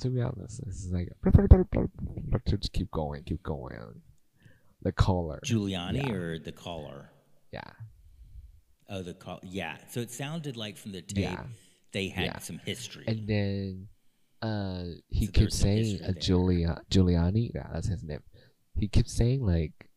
To 0.00 0.08
be 0.10 0.20
honest, 0.20 0.60
this 0.66 0.84
is 0.84 0.92
like 0.92 1.08
just 2.46 2.72
keep 2.72 2.90
going, 2.90 3.22
keep 3.24 3.42
going. 3.42 4.02
The 4.82 4.92
caller, 4.92 5.40
Giuliani 5.44 6.06
yeah. 6.06 6.12
or 6.12 6.38
the 6.38 6.52
caller? 6.52 7.10
yeah, 7.52 7.62
Oh, 8.88 9.02
the 9.02 9.14
call. 9.14 9.40
Yeah. 9.42 9.78
So 9.90 10.00
it 10.00 10.10
sounded 10.12 10.56
like 10.56 10.76
from 10.76 10.92
the 10.92 11.02
tape 11.02 11.24
Yeah. 11.24 11.44
they 11.92 12.08
had 12.08 12.24
Yeah. 12.26 12.38
some 12.38 12.58
history. 12.58 13.04
and 13.08 13.26
then 13.26 13.88
uh 14.42 14.84
he 15.08 15.26
So 15.26 15.32
keeps 15.32 15.56
saying 15.56 15.84
history 15.98 16.06
uh. 16.06 16.12
Giulia 16.20 16.80
Giuliani, 16.90 17.50
yeah, 17.54 17.68
that's 17.72 17.88
his 17.88 18.02
name. 18.04 18.22
He 18.78 18.86
keeps 18.88 19.12
saying 19.16 19.40
like, 19.44 19.88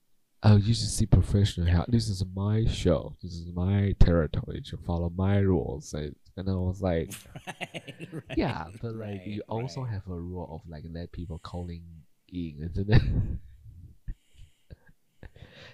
"Oh, 0.44 0.56
you 0.58 0.74
should 0.74 0.90
see 0.90 1.06
professional 1.06 1.68
help. 1.68 1.88
This 1.88 2.08
is 2.10 2.24
my 2.36 2.66
show. 2.66 3.16
This 3.22 3.34
is 3.34 3.48
my 3.54 3.94
territory. 4.00 4.58
You 4.60 4.64
should 4.66 4.86
follow 4.86 5.10
my 5.10 5.38
rules." 5.40 5.94
And, 5.94 6.16
and 6.38 6.50
I 6.50 6.54
was 6.54 6.82
like, 6.82 7.14
right, 7.48 8.08
right, 8.14 8.38
"Yeah, 8.38 8.66
but 8.82 8.96
like 8.96 9.00
right, 9.20 9.28
you 9.28 9.42
also 9.50 9.84
have 9.84 10.08
a 10.08 10.16
rule 10.16 10.48
of 10.52 10.62
like 10.70 10.84
let 10.92 11.12
people 11.12 11.40
calling 11.40 11.84
in, 12.32 12.70
isn't 12.72 12.90
it?" 12.90 13.02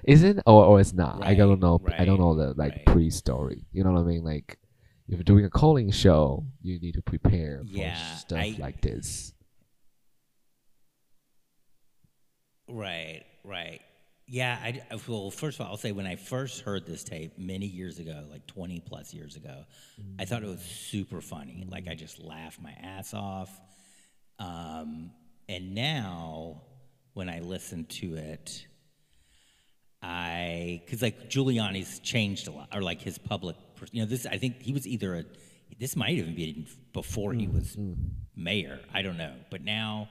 Is 0.03 0.21
it 0.23 0.37
or, 0.45 0.65
or 0.65 0.79
it's 0.79 0.93
not? 0.93 1.23
I 1.23 1.33
don't 1.33 1.59
know. 1.59 1.81
I 1.97 2.05
don't 2.05 2.19
know 2.19 2.35
the 2.35 2.53
like 2.53 2.85
pre-story. 2.85 3.65
You 3.71 3.83
know 3.83 3.91
what 3.91 4.01
I 4.01 4.03
mean? 4.03 4.23
Like 4.23 4.57
if 5.07 5.15
you're 5.17 5.23
doing 5.23 5.45
a 5.45 5.49
calling 5.49 5.89
show, 5.91 6.45
you 6.61 6.79
need 6.79 6.93
to 6.93 7.01
prepare 7.01 7.61
for 7.65 7.77
Yeah, 7.77 8.15
stuff 8.15 8.37
I- 8.39 8.55
like 8.59 8.81
this. 8.81 9.33
Right, 12.67 13.23
right. 13.43 13.81
Yeah, 14.27 14.57
I, 14.61 14.81
well, 15.07 15.29
first 15.29 15.59
of 15.59 15.65
all, 15.65 15.71
I'll 15.71 15.77
say 15.77 15.91
when 15.91 16.07
I 16.07 16.15
first 16.15 16.61
heard 16.61 16.87
this 16.87 17.03
tape 17.03 17.37
many 17.37 17.67
years 17.67 17.99
ago, 17.99 18.23
like 18.31 18.47
20 18.47 18.79
plus 18.79 19.13
years 19.13 19.35
ago, 19.35 19.65
I 20.17 20.25
thought 20.25 20.41
it 20.41 20.47
was 20.47 20.61
super 20.61 21.21
funny. 21.21 21.67
Like, 21.69 21.87
I 21.87 21.93
just 21.93 22.19
laughed 22.19 22.59
my 22.59 22.71
ass 22.81 23.13
off. 23.13 23.51
Um, 24.39 25.11
and 25.47 25.75
now, 25.75 26.63
when 27.13 27.29
I 27.29 27.41
listen 27.41 27.85
to 27.85 28.15
it, 28.15 28.65
I, 30.01 30.81
because 30.83 31.03
like 31.03 31.29
Giuliani's 31.29 31.99
changed 31.99 32.47
a 32.47 32.51
lot, 32.51 32.69
or 32.73 32.81
like 32.81 33.01
his 33.01 33.19
public, 33.19 33.55
you 33.91 34.01
know, 34.01 34.07
this, 34.07 34.25
I 34.25 34.37
think 34.37 34.59
he 34.59 34.73
was 34.73 34.87
either 34.87 35.15
a, 35.15 35.23
this 35.79 35.95
might 35.95 36.11
even 36.11 36.33
be 36.33 36.67
before 36.93 37.33
he 37.33 37.47
was 37.47 37.77
mayor. 38.35 38.79
I 38.91 39.03
don't 39.03 39.17
know. 39.17 39.33
But 39.51 39.63
now, 39.63 40.09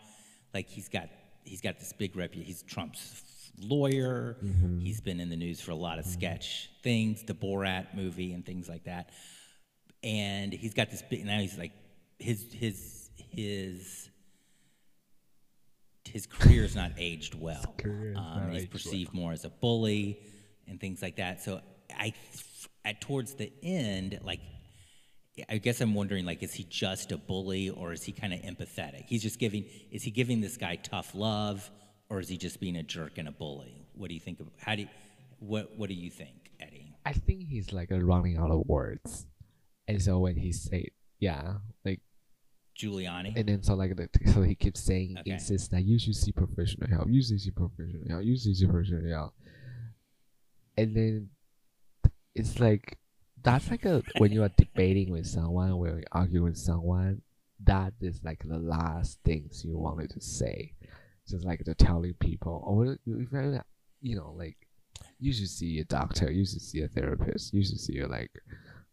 like, 0.52 0.68
he's 0.68 0.88
got, 0.88 1.08
he's 1.42 1.60
got 1.60 1.80
this 1.80 1.92
big 1.92 2.16
reputation. 2.16 2.46
He's 2.46 2.62
Trump's 2.62 3.22
lawyer. 3.60 4.36
He's 4.80 5.00
been 5.00 5.20
in 5.20 5.30
the 5.30 5.36
news 5.36 5.60
for 5.60 5.70
a 5.70 5.76
lot 5.76 5.98
of 5.98 6.04
sketch 6.06 6.70
things, 6.82 7.22
the 7.22 7.34
Borat 7.34 7.94
movie 7.94 8.32
and 8.32 8.44
things 8.44 8.68
like 8.68 8.84
that. 8.84 9.10
And 10.02 10.52
he's 10.52 10.74
got 10.74 10.90
this 10.90 11.02
big, 11.02 11.24
now 11.24 11.38
he's 11.38 11.56
like, 11.56 11.72
his, 12.18 12.46
his, 12.52 13.10
his, 13.16 14.10
his 16.04 16.26
career's 16.26 16.76
not 16.76 16.92
aged 16.98 17.34
well. 17.34 17.74
Um, 18.16 18.50
he's 18.52 18.66
perceived 18.66 19.14
more 19.14 19.32
as 19.32 19.44
a 19.44 19.50
bully 19.50 20.20
and 20.68 20.80
things 20.80 21.00
like 21.02 21.16
that. 21.16 21.42
So 21.42 21.60
I, 21.96 22.12
at 22.84 23.00
towards 23.00 23.34
the 23.34 23.50
end, 23.62 24.20
like, 24.22 24.40
I 25.48 25.58
guess 25.58 25.80
I'm 25.80 25.94
wondering, 25.94 26.24
like, 26.24 26.42
is 26.42 26.54
he 26.54 26.64
just 26.64 27.10
a 27.10 27.16
bully 27.16 27.70
or 27.70 27.92
is 27.92 28.04
he 28.04 28.12
kind 28.12 28.32
of 28.32 28.40
empathetic? 28.40 29.06
He's 29.06 29.22
just 29.22 29.40
giving, 29.40 29.64
is 29.90 30.02
he 30.02 30.10
giving 30.10 30.40
this 30.40 30.56
guy 30.56 30.76
tough 30.76 31.12
love 31.14 31.68
or 32.14 32.20
is 32.20 32.28
he 32.28 32.36
just 32.36 32.60
being 32.60 32.76
a 32.76 32.82
jerk 32.84 33.18
and 33.18 33.26
a 33.26 33.32
bully? 33.32 33.74
What 33.94 34.08
do 34.08 34.14
you 34.14 34.20
think 34.20 34.38
of, 34.38 34.46
how 34.58 34.76
do 34.76 34.82
you, 34.82 34.88
what, 35.40 35.76
what 35.76 35.88
do 35.88 35.94
you 35.94 36.10
think, 36.10 36.52
Eddie? 36.60 36.94
I 37.04 37.12
think 37.12 37.48
he's 37.48 37.72
like 37.72 37.88
running 37.90 38.38
out 38.38 38.52
of 38.52 38.62
words, 38.66 39.26
and 39.88 40.00
so 40.00 40.20
when 40.20 40.36
he 40.36 40.52
say 40.52 40.90
yeah, 41.18 41.54
like 41.84 42.00
Giuliani? 42.80 43.36
and 43.36 43.48
then 43.48 43.62
so 43.64 43.74
like 43.74 43.96
the, 43.96 44.08
so 44.32 44.42
he 44.42 44.54
keeps 44.54 44.80
saying 44.80 45.16
Okay. 45.20 45.32
insists 45.32 45.68
that 45.68 45.82
you 45.84 45.98
should 45.98 46.14
see 46.14 46.30
professional 46.30 46.88
help, 46.88 47.08
you 47.10 47.20
should 47.20 47.40
see 47.40 47.50
professional 47.50 48.08
help, 48.08 48.22
you 48.24 48.36
should 48.36 48.56
see 48.56 48.66
professional 48.66 49.10
help, 49.10 49.34
and 50.78 50.96
then 50.96 51.30
it's 52.36 52.60
like 52.60 52.96
that's 53.42 53.70
like 53.70 53.84
a 53.84 54.02
when 54.18 54.30
you 54.32 54.44
are 54.44 54.52
debating 54.56 55.10
with 55.10 55.26
someone, 55.26 55.76
when 55.78 55.98
you 55.98 56.04
argue 56.12 56.44
with 56.44 56.56
someone, 56.56 57.22
that 57.64 57.92
is 58.00 58.20
like 58.22 58.42
the 58.46 58.58
last 58.58 59.18
things 59.24 59.64
you 59.64 59.76
wanted 59.76 60.10
to 60.10 60.20
say, 60.20 60.72
just 61.28 61.44
like 61.44 61.64
the 61.64 61.74
telling 61.74 62.14
people, 62.14 62.62
or 62.66 62.86
if 63.06 63.32
you're, 63.32 63.64
you 64.00 64.16
know, 64.16 64.32
like 64.36 64.56
you 65.18 65.32
should 65.32 65.48
see 65.50 65.78
a 65.80 65.84
doctor, 65.84 66.30
you 66.30 66.44
should 66.44 66.62
see 66.62 66.82
a 66.82 66.88
therapist, 66.88 67.52
you 67.54 67.64
should 67.64 67.80
see 67.80 67.98
a 68.00 68.06
like 68.08 68.30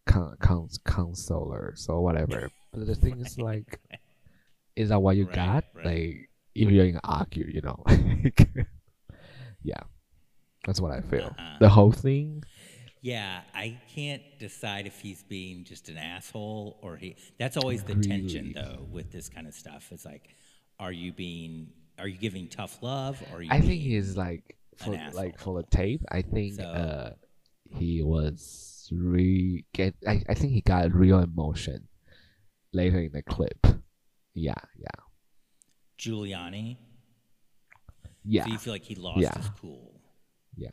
con- 0.06 0.38
cons- 0.40 0.80
counselors 0.86 1.88
or 1.90 2.02
whatever. 2.04 2.50
But 2.72 2.88
the 2.88 2.96
thing 2.96 3.20
is 3.22 3.38
like, 3.38 3.80
is 4.76 4.90
that 4.90 5.02
what 5.02 5.18
you 5.18 5.26
Right, 5.26 5.36
got? 5.36 5.66
right. 5.74 5.86
Like 5.86 6.30
if 6.56 6.70
you're 6.70 6.88
gonna 6.88 7.02
argue, 7.04 7.48
you 7.48 7.62
know. 7.62 7.84
yeah. 9.64 9.82
That's 10.66 10.80
what 10.82 10.92
I 10.92 11.02
feel. 11.02 11.36
Uh-huh. 11.38 11.58
The 11.60 11.70
whole 11.70 11.92
thing 11.92 12.44
Yeah, 13.02 13.42
I 13.56 13.80
can't 13.96 14.22
decide 14.40 14.86
if 14.86 15.00
he's 15.00 15.24
being 15.24 15.64
just 15.64 15.90
an 15.90 15.98
asshole 15.98 16.78
or 16.82 16.98
he. 16.98 17.16
That's 17.40 17.58
always 17.58 17.84
the 17.84 17.96
tension, 17.96 18.52
though, 18.54 18.86
with 18.92 19.12
this 19.12 19.28
kind 19.30 19.48
of 19.48 19.56
stuff. 19.56 19.90
It's 19.92 20.06
like, 20.06 20.36
are 20.80 20.92
you 20.92 21.12
being, 21.12 21.70
are 22.02 22.08
you 22.08 22.18
giving 22.18 22.48
tough 22.50 22.82
love, 22.82 23.22
or 23.32 23.38
are 23.38 23.42
you? 23.42 23.50
I 23.52 23.62
think 23.62 23.82
he's 23.82 24.18
like 24.18 24.58
for 24.78 24.96
asshole. 24.96 25.22
like 25.22 25.40
for 25.40 25.62
the 25.62 25.68
tape. 25.70 26.02
I 26.12 26.22
think 26.22 26.56
So- 26.56 26.64
uh 26.64 27.10
he 27.78 28.02
was 28.04 28.90
re 28.92 29.64
get. 29.74 29.96
I, 30.08 30.22
I 30.28 30.34
think 30.34 30.52
he 30.54 30.62
got 30.62 30.94
real 30.94 31.20
emotion 31.20 31.88
later 32.74 33.00
in 33.00 33.12
the 33.14 33.22
clip. 33.24 33.66
Yeah, 34.34 34.56
yeah. 34.78 35.02
Giuliani. 36.00 36.78
Yeah, 38.24 38.46
So 38.46 38.52
you 38.52 38.58
feel 38.58 38.74
like 38.74 38.84
he 38.84 38.96
lost 38.96 39.20
Yeah. 39.22 39.36
his 39.38 39.50
cool. 39.60 40.00
yeah. 40.56 40.70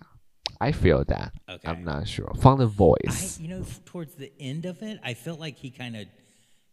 I 0.60 0.72
feel 0.72 1.04
that. 1.04 1.32
Okay. 1.48 1.68
I'm 1.68 1.84
not 1.84 2.08
sure. 2.08 2.32
From 2.40 2.58
the 2.58 2.66
I, 2.66 2.70
voice. 2.70 3.38
you 3.38 3.46
know, 3.48 3.64
towards 3.84 4.14
the 4.16 4.32
end 4.40 4.64
of 4.64 4.82
it, 4.82 4.98
I 5.04 5.14
felt 5.14 5.38
like 5.38 5.56
he 5.56 5.70
kind 5.70 5.96
of. 5.96 6.06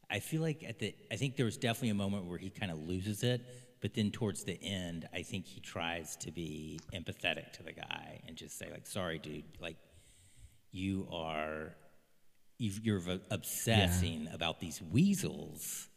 I 0.10 0.20
feel 0.20 0.41
like 0.41 0.64
at 0.64 0.80
the. 0.80 0.95
I 1.12 1.16
think 1.18 1.36
there 1.36 1.45
was 1.45 1.58
definitely 1.58 1.89
a 1.89 1.93
moment 1.95 2.26
where 2.26 2.38
he 2.39 2.49
kind 2.49 2.72
of 2.72 2.80
loses 2.80 3.22
it, 3.24 3.41
but 3.86 3.93
then 3.93 4.09
towards 4.09 4.43
the 4.45 4.57
end, 4.63 5.07
I 5.13 5.21
think 5.21 5.45
he 5.45 5.59
tries 5.59 6.15
to 6.15 6.31
be 6.31 6.79
empathetic 6.91 7.51
to 7.53 7.61
the 7.61 7.71
guy 7.71 8.19
and 8.27 8.36
just 8.36 8.57
say 8.57 8.67
like, 8.71 8.88
"Sorry, 8.88 9.19
dude. 9.19 9.43
Like, 9.59 9.77
you 10.71 11.07
are, 11.13 11.75
you're 12.57 12.99
obsessing 13.29 14.27
about 14.33 14.59
these 14.59 14.81
weasels." 14.81 15.88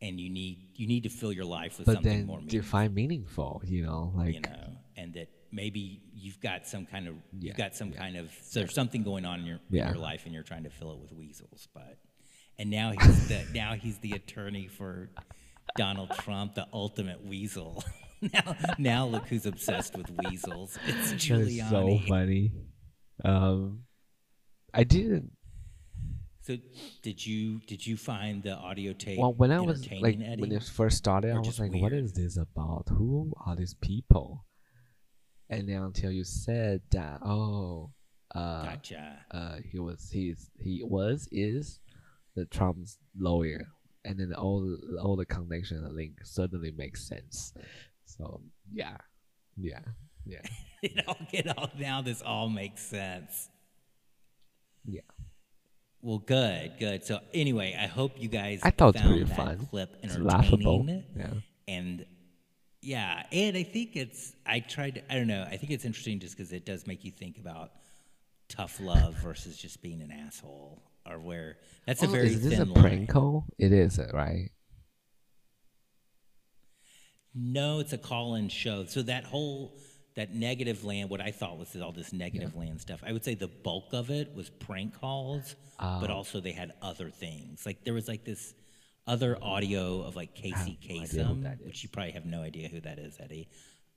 And 0.00 0.20
you 0.20 0.30
need 0.30 0.68
you 0.76 0.86
need 0.86 1.02
to 1.02 1.08
fill 1.08 1.32
your 1.32 1.46
life 1.46 1.78
with 1.78 1.86
but 1.86 1.94
something 1.94 2.18
then 2.18 2.26
more 2.26 2.36
meaningful. 2.36 2.60
define 2.60 2.94
meaningful, 2.94 3.62
you 3.66 3.82
know, 3.82 4.12
like 4.14 4.34
you 4.34 4.40
know, 4.42 4.76
and 4.96 5.12
that 5.14 5.28
maybe 5.50 6.02
you've 6.14 6.40
got 6.40 6.64
some 6.68 6.86
kind 6.86 7.08
of 7.08 7.14
Yeah, 7.32 7.48
you've 7.48 7.56
got 7.56 7.74
some 7.74 7.90
kind 7.90 8.16
of 8.16 8.30
so 8.40 8.60
there's 8.60 8.72
something 8.74 9.02
going 9.02 9.24
on 9.24 9.40
in 9.40 9.46
your 9.46 9.58
Yeah. 9.68 9.88
in 9.88 9.94
your 9.94 10.00
life, 10.00 10.26
and 10.26 10.32
you're 10.32 10.44
trying 10.44 10.62
to 10.62 10.70
fill 10.70 10.92
it 10.92 10.98
with 11.00 11.12
weasels. 11.12 11.66
But 11.74 11.98
and 12.56 12.70
now 12.70 12.92
he's 12.92 13.26
the 13.26 13.44
now 13.52 13.74
he's 13.74 13.98
the 13.98 14.12
attorney 14.12 14.68
for 14.68 15.10
Donald 15.76 16.10
Trump, 16.18 16.54
the 16.54 16.66
ultimate 16.72 17.24
weasel. 17.24 17.82
now 18.32 18.56
now 18.78 19.06
look 19.06 19.26
who's 19.28 19.46
obsessed 19.46 19.96
with 19.96 20.10
weasels. 20.24 20.78
It's 20.86 21.12
Giuliani. 21.14 21.38
That 21.38 21.48
is 21.48 22.00
so 22.00 22.08
funny. 22.08 22.52
Um, 23.24 23.80
I 24.74 24.84
didn't. 24.84 25.32
So 26.42 26.56
did 27.02 27.26
you 27.26 27.60
did 27.66 27.84
you 27.86 27.96
find 27.96 28.42
the 28.42 28.54
audio 28.54 28.92
tape 28.92 29.18
Well, 29.18 29.34
when 29.34 29.50
I 29.50 29.60
was 29.60 29.90
like 29.90 30.18
Eddie? 30.22 30.40
when 30.40 30.52
it 30.52 30.62
first 30.62 30.96
started, 30.96 31.32
Or 31.32 31.36
I 31.36 31.38
was 31.40 31.58
like, 31.58 31.72
"What 31.72 31.90
weird? 31.92 32.04
is 32.04 32.12
this 32.12 32.36
about? 32.36 32.84
Who 32.88 33.32
are 33.44 33.56
these 33.56 33.74
people?" 33.74 34.44
And 35.50 35.68
then 35.68 35.82
until 35.82 36.10
you 36.12 36.24
said 36.24 36.82
that, 36.92 37.20
oh, 37.24 37.90
uh, 38.34 38.64
gotcha. 38.64 39.18
uh, 39.30 39.56
he 39.70 39.78
was 39.80 40.08
he's 40.12 40.50
he 40.58 40.82
was 40.84 41.28
is 41.32 41.80
the 42.36 42.44
Trump's 42.46 42.98
lawyer, 43.18 43.66
and 44.06 44.18
then 44.20 44.32
all 44.34 44.60
the- 44.60 44.98
all 45.02 45.16
the 45.16 45.26
connection 45.26 45.84
and 45.84 45.94
link 45.94 46.14
suddenly 46.24 46.70
makes 46.70 47.06
sense. 47.06 47.52
So 48.04 48.40
yeah, 48.72 48.96
yeah, 49.56 49.80
yeah, 50.24 50.42
it 50.82 51.04
all 51.06 51.18
it 51.32 51.46
all 51.58 51.70
now 51.78 52.02
this 52.02 52.22
all 52.22 52.48
makes 52.48 52.82
sense. 52.82 53.48
yeah. 54.84 55.00
Well, 56.02 56.18
good, 56.18 56.74
good. 56.78 57.04
So 57.04 57.18
anyway, 57.34 57.76
I 57.78 57.86
hope 57.86 58.12
you 58.16 58.28
guys 58.28 58.60
I 58.62 58.70
thought 58.70 58.94
it 58.96 59.02
was 59.04 59.28
found 59.30 59.48
that 59.50 59.58
fun. 59.58 59.66
clip 59.66 59.96
It's 60.02 60.16
laughable. 60.18 60.80
entertaining. 60.88 61.04
Yeah. 61.16 61.30
And 61.66 62.06
yeah, 62.80 63.24
and 63.32 63.56
I 63.56 63.64
think 63.64 63.96
it's 63.96 64.32
I 64.46 64.60
tried 64.60 65.02
I 65.10 65.14
don't 65.14 65.26
know, 65.26 65.42
I 65.50 65.56
think 65.56 65.72
it's 65.72 65.84
interesting 65.84 66.20
just 66.20 66.36
because 66.36 66.52
it 66.52 66.64
does 66.64 66.86
make 66.86 67.04
you 67.04 67.10
think 67.10 67.38
about 67.38 67.72
tough 68.48 68.78
love 68.78 69.14
versus 69.14 69.56
just 69.56 69.82
being 69.82 70.00
an 70.00 70.12
asshole 70.12 70.80
or 71.10 71.18
where 71.18 71.56
that's 71.86 72.02
a 72.02 72.06
Oh, 72.06 72.10
very 72.10 72.26
is 72.28 72.42
this 72.42 72.58
a 72.58 72.66
prank 72.66 73.08
call? 73.08 73.46
It 73.58 73.72
is, 73.72 73.98
uh, 73.98 74.10
right? 74.12 74.50
No, 77.34 77.80
it's 77.80 77.92
a 77.92 77.98
call-in 77.98 78.48
show. 78.48 78.86
So 78.86 79.02
that 79.02 79.24
whole 79.24 79.76
that 80.14 80.32
Negativland, 80.34 81.10
what 81.10 81.20
I 81.20 81.30
thought 81.30 81.58
was 81.58 81.76
all 81.76 81.92
this 81.92 82.10
Negativland 82.10 82.80
stuff. 82.80 83.02
I 83.06 83.12
would 83.12 83.22
say 83.22 83.34
the 83.34 83.48
bulk 83.48 83.92
of 83.92 84.08
it 84.10 84.34
was 84.34 84.48
prank 84.48 84.98
calls, 84.98 85.54
but 85.78 86.10
Oh. 86.10 86.14
also 86.14 86.40
they 86.40 86.52
had 86.52 86.72
other 86.80 87.10
things. 87.10 87.66
Like 87.66 87.84
there 87.84 87.92
was 87.92 88.08
like 88.08 88.24
this 88.24 88.54
other 89.06 89.36
audio 89.42 90.00
of 90.00 90.16
like 90.16 90.34
Casey 90.34 90.78
no 90.88 91.00
idea 91.02 91.24
who 91.24 91.34
Kasem, 91.34 91.64
which 91.66 91.82
you 91.82 91.90
probably 91.90 92.12
have 92.12 92.24
no 92.24 92.40
idea 92.40 92.68
who 92.68 92.80
that 92.80 92.98
is, 92.98 93.18
Eddie. 93.20 93.48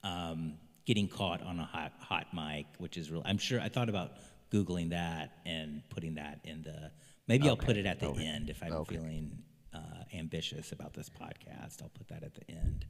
Um, 0.04 0.58
getting 0.86 1.08
caught 1.08 1.42
on 1.42 1.58
a 1.60 1.64
hot 1.66 1.94
hot 2.00 2.28
mic, 2.34 2.66
which 2.80 2.98
is 2.98 3.10
real. 3.10 3.22
I'm 3.26 3.38
sure 3.38 3.62
I 3.62 3.70
thought 3.70 3.88
about 3.88 4.12
googling 4.52 4.90
that 4.92 5.40
and 5.46 5.82
putting 5.90 6.16
that 6.16 6.40
in 6.44 6.64
the. 6.64 6.92
Maybe 7.28 7.48
I'll 7.48 7.58
put 7.58 7.78
it 7.78 7.86
at 7.86 8.00
the 8.00 8.10
end 8.10 8.50
if 8.50 8.62
I'm 8.64 8.74
Okay. 8.74 8.96
feeling 8.96 9.44
uh, 9.74 10.04
ambitious 10.14 10.72
about 10.72 10.94
this 10.94 11.10
podcast. 11.10 11.82
I'll 11.84 11.90
put 11.90 12.08
that 12.08 12.24
at 12.24 12.34
the 12.34 12.50
end. 12.52 12.86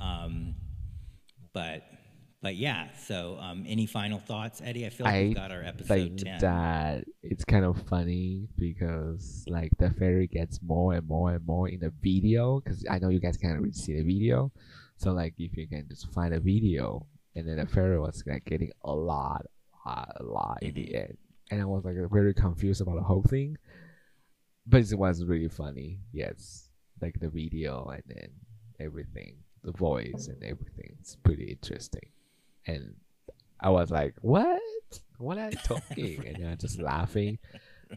Um, 0.00 0.54
but 1.52 1.82
but 2.42 2.56
yeah. 2.56 2.88
So 3.06 3.36
um, 3.40 3.64
any 3.68 3.86
final 3.86 4.18
thoughts, 4.18 4.60
Eddie? 4.64 4.86
I 4.86 4.88
feel 4.88 5.04
like 5.04 5.14
I 5.14 5.22
we've 5.24 5.36
got 5.36 5.52
our 5.52 5.62
episode 5.62 5.94
think 5.94 6.18
ten. 6.24 6.38
that 6.40 7.04
it's 7.22 7.44
kind 7.44 7.64
of 7.64 7.80
funny 7.88 8.48
because 8.56 9.44
like 9.46 9.70
the 9.78 9.90
fairy 9.90 10.26
gets 10.26 10.60
more 10.62 10.94
and 10.94 11.06
more 11.06 11.34
and 11.34 11.46
more 11.46 11.68
in 11.68 11.80
the 11.80 11.92
video 12.02 12.60
because 12.60 12.84
I 12.90 12.98
know 12.98 13.08
you 13.10 13.20
guys 13.20 13.36
can't 13.36 13.58
really 13.58 13.72
see 13.72 13.94
the 13.94 14.02
video. 14.02 14.50
So 14.96 15.12
like 15.12 15.34
if 15.38 15.56
you 15.56 15.68
can 15.68 15.86
just 15.88 16.12
find 16.12 16.34
a 16.34 16.40
video 16.40 17.06
and 17.36 17.46
then 17.48 17.56
the 17.56 17.66
fairy 17.66 17.98
was 18.00 18.22
like 18.26 18.44
getting 18.46 18.70
a 18.84 18.92
lot, 18.92 19.46
a 19.86 20.22
lot 20.22 20.58
in 20.62 20.74
Mm-hmm. 20.74 20.82
the 20.82 20.94
end, 20.96 21.16
and 21.50 21.60
I 21.60 21.64
was 21.64 21.84
like 21.84 21.96
very 22.10 22.34
confused 22.34 22.80
about 22.80 22.96
the 22.96 23.02
whole 23.02 23.22
thing. 23.22 23.56
But 24.66 24.82
it 24.90 24.94
was 24.98 25.24
really 25.24 25.48
funny. 25.48 26.00
Yes, 26.12 26.68
like 27.00 27.18
the 27.20 27.28
video 27.28 27.86
and 27.88 28.02
then 28.06 28.28
everything, 28.78 29.38
the 29.64 29.72
voice 29.72 30.28
and 30.28 30.42
everything. 30.44 30.96
It's 31.00 31.16
pretty 31.16 31.44
interesting 31.50 32.10
and 32.66 32.94
I 33.60 33.70
was 33.70 33.90
like, 33.90 34.14
"What? 34.20 34.60
What 35.18 35.38
are 35.38 35.50
you 35.50 35.56
talking?" 35.64 36.24
and 36.26 36.42
then 36.42 36.56
just 36.58 36.78
laughing. 36.80 37.38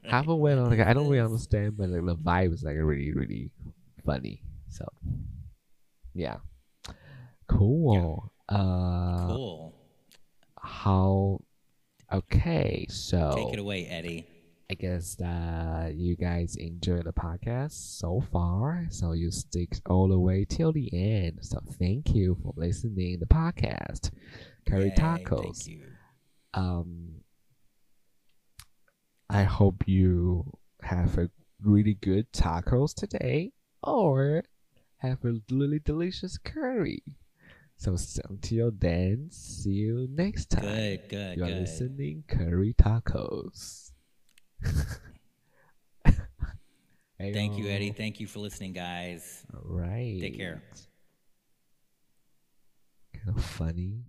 Halfway, 0.03 0.53
I'm 0.53 0.69
like, 0.69 0.79
I 0.79 0.93
don't 0.93 1.07
really 1.07 1.21
understand, 1.23 1.77
but 1.77 1.89
like 1.89 2.05
the 2.05 2.15
vibe 2.15 2.53
is 2.53 2.63
like 2.63 2.75
really, 2.77 3.13
really 3.13 3.51
funny. 4.05 4.41
So, 4.69 4.85
yeah, 6.13 6.37
cool. 7.47 8.31
Uh, 8.49 9.27
cool. 9.27 9.75
how? 10.61 11.39
Okay, 12.13 12.85
so 12.89 13.33
Take 13.35 13.53
it 13.53 13.59
away, 13.59 13.87
Eddie. 13.87 14.27
I 14.69 14.75
guess 14.75 15.15
that 15.15 15.95
you 15.95 16.15
guys 16.15 16.55
enjoy 16.55 16.99
the 17.01 17.11
podcast 17.11 17.71
so 17.99 18.23
far. 18.31 18.85
So 18.89 19.13
you 19.13 19.31
stick 19.31 19.79
all 19.87 20.07
the 20.07 20.19
way 20.19 20.45
till 20.45 20.71
the 20.71 20.89
end. 20.93 21.39
So 21.41 21.59
thank 21.79 22.13
you 22.13 22.37
for 22.43 22.53
listening 22.55 23.13
to 23.13 23.25
the 23.25 23.33
podcast. 23.33 24.11
Curry 24.67 24.89
Yay, 24.89 24.95
tacos. 24.95 25.63
Thank 25.65 25.67
you. 25.67 25.83
Um, 26.53 27.15
I 29.29 29.43
hope 29.43 29.87
you 29.87 30.45
have 30.83 31.17
a 31.17 31.31
really 31.63 31.95
good 31.95 32.31
tacos 32.31 32.93
today, 32.93 33.53
or 33.81 34.43
have 34.97 35.25
a 35.25 35.41
really 35.51 35.79
delicious 35.79 36.37
curry. 36.37 37.01
So 37.83 37.97
until 38.29 38.71
then, 38.71 39.27
see 39.29 39.71
you 39.71 40.07
next 40.09 40.49
time. 40.49 40.63
Good, 40.63 41.09
good, 41.09 41.37
You 41.37 41.43
are 41.43 41.47
good. 41.47 41.59
listening 41.59 42.23
curry 42.29 42.73
tacos. 42.81 43.91
Thank 47.19 47.57
you, 47.57 47.67
Eddie. 47.67 47.91
Thank 47.91 48.21
you 48.21 48.27
for 48.27 48.39
listening, 48.39 48.71
guys. 48.71 49.45
All 49.53 49.63
right. 49.65 50.17
Take 50.17 50.37
care. 50.37 50.63
Kind 53.13 53.37
of 53.37 53.43
funny. 53.43 54.05